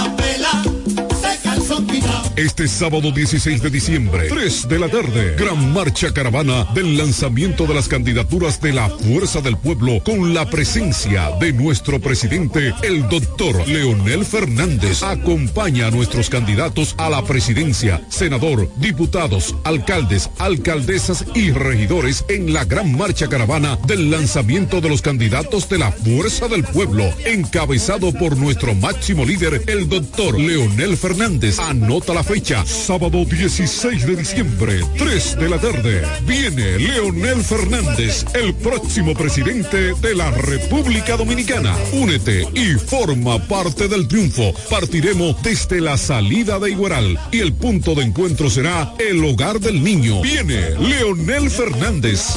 Este 2.37 2.67
sábado 2.67 3.13
16 3.13 3.63
de 3.63 3.71
diciembre, 3.71 4.27
3 4.29 4.67
de 4.67 4.79
la 4.81 4.89
tarde, 4.89 5.37
gran 5.39 5.73
marcha 5.73 6.13
caravana 6.13 6.67
del 6.75 6.99
lanzamiento 6.99 7.65
de 7.65 7.75
las 7.75 7.87
candidaturas 7.87 8.61
de 8.61 8.73
la 8.73 8.91
Fuerza 8.91 9.41
del 9.41 9.57
Pueblo 9.57 10.03
con 10.03 10.35
la 10.35 10.51
presencia 10.51 11.31
de 11.39 11.53
nuestro 11.53 12.01
presidente, 12.01 12.75
el 12.83 13.09
doctor 13.09 13.69
Leonel 13.69 14.25
Fernández. 14.25 15.05
Acompaña 15.05 15.87
a 15.87 15.91
nuestros 15.93 16.29
candidatos 16.29 16.97
a 16.99 17.09
la 17.09 17.23
presidencia, 17.23 18.05
senador, 18.09 18.69
diputados, 18.79 19.55
alcaldes, 19.63 20.29
alcaldesas 20.39 21.25
y 21.37 21.53
regidores 21.53 22.25
en 22.29 22.53
la 22.53 22.65
gran 22.65 22.97
marcha 22.97 23.29
caravana 23.29 23.79
del 23.87 24.11
lanzamiento 24.11 24.81
de 24.81 24.89
los 24.89 25.03
candidatos 25.03 25.69
de 25.69 25.79
la 25.79 25.93
Fuerza 25.93 26.49
del 26.49 26.65
Pueblo, 26.65 27.05
encabezado 27.27 28.13
por 28.13 28.37
nuestro 28.37 28.75
máximo 28.75 29.25
líder, 29.25 29.63
el 29.69 29.89
doctor 29.89 30.37
Leonel 30.37 30.97
Fernández. 30.97 31.61
Anota 31.61 32.13
la 32.13 32.24
fecha, 32.25 32.65
sábado 32.65 33.25
16 33.25 34.07
de 34.07 34.17
diciembre, 34.17 34.81
3 34.97 35.37
de 35.39 35.49
la 35.49 35.59
tarde. 35.59 36.03
Viene 36.27 36.79
Leonel 36.79 37.43
Fernández, 37.43 38.25
el 38.35 38.55
próximo 38.55 39.15
presidente 39.15 39.93
de 39.95 40.15
la 40.15 40.31
República 40.31 41.17
Dominicana. 41.17 41.77
Únete 41.93 42.49
y 42.55 42.75
forma 42.75 43.39
parte 43.47 43.89
del 43.89 44.09
triunfo. 44.09 44.55
Partiremos 44.71 45.41
desde 45.43 45.81
la 45.81 45.99
salida 45.99 46.59
de 46.59 46.71
Igueral 46.71 47.19
y 47.31 47.41
el 47.41 47.53
punto 47.53 47.95
de 47.95 48.05
encuentro 48.05 48.49
será 48.49 48.95
el 48.99 49.23
hogar 49.25 49.61
del 49.61 49.85
niño. 49.85 50.23
Viene 50.23 50.71
Leonel 50.81 51.51
Fernández. 51.51 52.37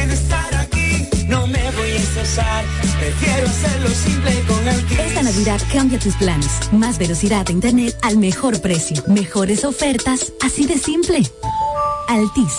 Esta 4.99 5.23
Navidad 5.25 5.61
cambia 5.73 5.99
tus 5.99 6.14
planes. 6.14 6.73
Más 6.73 6.97
velocidad 6.97 7.45
de 7.47 7.53
internet 7.53 7.97
al 8.03 8.16
mejor 8.16 8.61
precio. 8.61 9.03
Mejores 9.09 9.64
ofertas, 9.64 10.33
así 10.41 10.66
de 10.66 10.79
simple. 10.79 11.23
Altis, 12.07 12.53